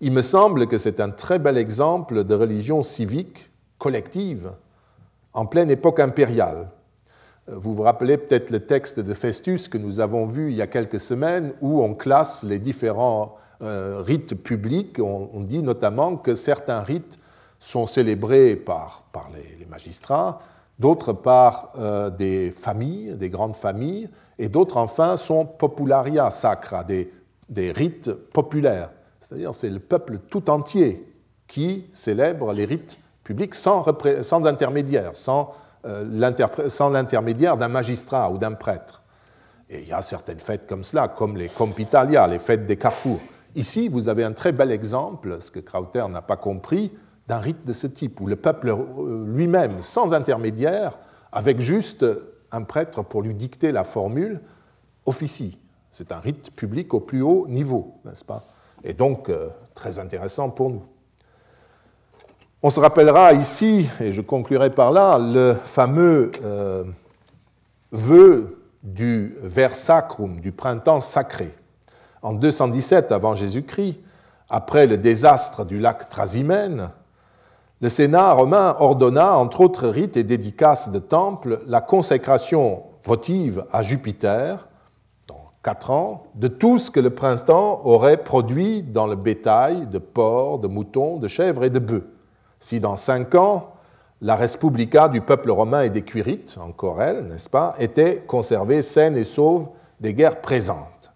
[0.00, 4.50] Il me semble que c'est un très bel exemple de religion civique collective
[5.32, 6.68] en pleine époque impériale.
[7.46, 10.66] Vous vous rappelez peut-être le texte de Festus que nous avons vu il y a
[10.66, 16.82] quelques semaines où on classe les différents euh, rites publics, on, dit notamment que certains
[16.82, 17.18] rites
[17.62, 20.40] sont célébrés par, les, magistrats,
[20.80, 27.12] d'autres par euh, des familles, des grandes familles, et d'autres enfin sont popularia sacra, des,
[27.72, 28.90] rites populaires.
[29.20, 31.08] C'est-à-dire c'est le peuple tout entier
[31.46, 33.86] qui célèbre les rites publics sans,
[34.44, 35.54] intermédiaire, sans,
[35.84, 36.32] euh,
[36.66, 39.02] sans l'intermédiaire d'un magistrat ou d'un prêtre.
[39.70, 43.20] Et il y a certaines fêtes comme cela, comme les Compitalia, les fêtes des carrefours.
[43.54, 46.90] Ici, vous avez un très bel exemple, ce que Krauter n'a pas compris,
[47.32, 50.98] d'un rite de ce type, où le peuple euh, lui-même, sans intermédiaire,
[51.32, 52.04] avec juste
[52.50, 54.38] un prêtre pour lui dicter la formule,
[55.06, 55.58] officie.
[55.92, 58.44] C'est un rite public au plus haut niveau, n'est-ce pas?
[58.84, 60.82] Et donc, euh, très intéressant pour nous.
[62.62, 66.84] On se rappellera ici, et je conclurai par là, le fameux euh,
[67.92, 71.50] vœu du ver sacrum, du printemps sacré
[72.20, 73.98] en 217 avant Jésus-Christ,
[74.50, 76.90] après le désastre du lac Trasimène,
[77.82, 83.82] le Sénat romain ordonna, entre autres rites et dédicaces de temples, la consécration votive à
[83.82, 84.68] Jupiter,
[85.26, 89.98] dans quatre ans, de tout ce que le printemps aurait produit dans le bétail de
[89.98, 92.06] porcs, de moutons, de chèvres et de bœufs.
[92.60, 93.72] Si dans cinq ans,
[94.20, 99.16] la respublica du peuple romain et des Cuirites, encore elle, n'est-ce pas, était conservée saine
[99.16, 101.12] et sauve des guerres présentes.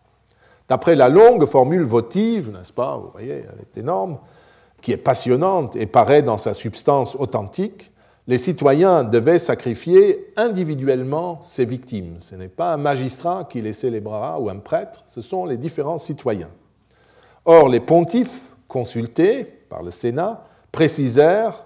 [0.69, 4.19] D'après la longue formule votive, n'est-ce pas, vous voyez, elle est énorme,
[4.83, 7.93] qui est passionnante et paraît dans sa substance authentique,
[8.29, 12.16] les citoyens devaient sacrifier individuellement ces victimes.
[12.18, 15.99] Ce n'est pas un magistrat qui les célébrera ou un prêtre, ce sont les différents
[15.99, 16.51] citoyens.
[17.45, 21.64] Or, les pontifes consultés par le Sénat précisèrent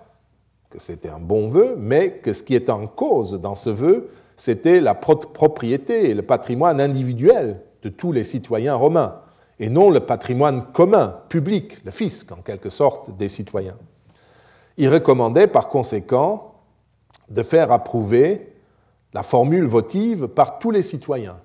[0.69, 4.11] que c'était un bon vœu, mais que ce qui est en cause dans ce vœu,
[4.37, 9.21] c'était la propriété et le patrimoine individuel de tous les citoyens romains,
[9.61, 13.77] et non le patrimoine commun, public, le fisc en quelque sorte des citoyens.
[14.77, 16.55] Il recommandait par conséquent
[17.29, 18.53] de faire approuver
[19.13, 21.37] la formule votive par tous les citoyens.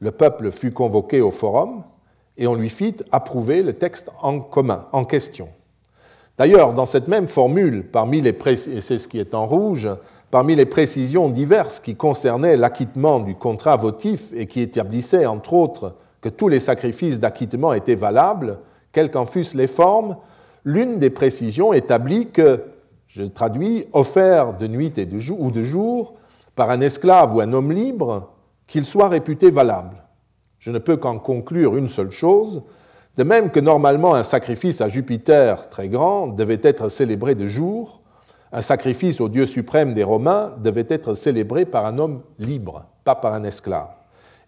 [0.00, 1.84] Le peuple fut convoqué au forum
[2.36, 5.48] et on lui fit approuver le texte en commun, en question.
[6.38, 9.88] D'ailleurs, dans cette même formule, et c'est ce qui est en rouge,
[10.32, 15.94] Parmi les précisions diverses qui concernaient l'acquittement du contrat votif et qui établissaient, entre autres,
[16.22, 18.58] que tous les sacrifices d'acquittement étaient valables,
[18.92, 20.16] quelles qu'en fussent les formes,
[20.64, 22.62] l'une des précisions établit que,
[23.08, 24.94] je traduis, offert de nuit
[25.36, 26.14] ou de jour
[26.54, 28.30] par un esclave ou un homme libre,
[28.66, 29.96] qu'il soit réputé valable.
[30.58, 32.62] Je ne peux qu'en conclure une seule chose,
[33.16, 38.00] de même que normalement un sacrifice à Jupiter très grand devait être célébré de jour,
[38.52, 43.14] un sacrifice au Dieu suprême des Romains devait être célébré par un homme libre, pas
[43.14, 43.88] par un esclave.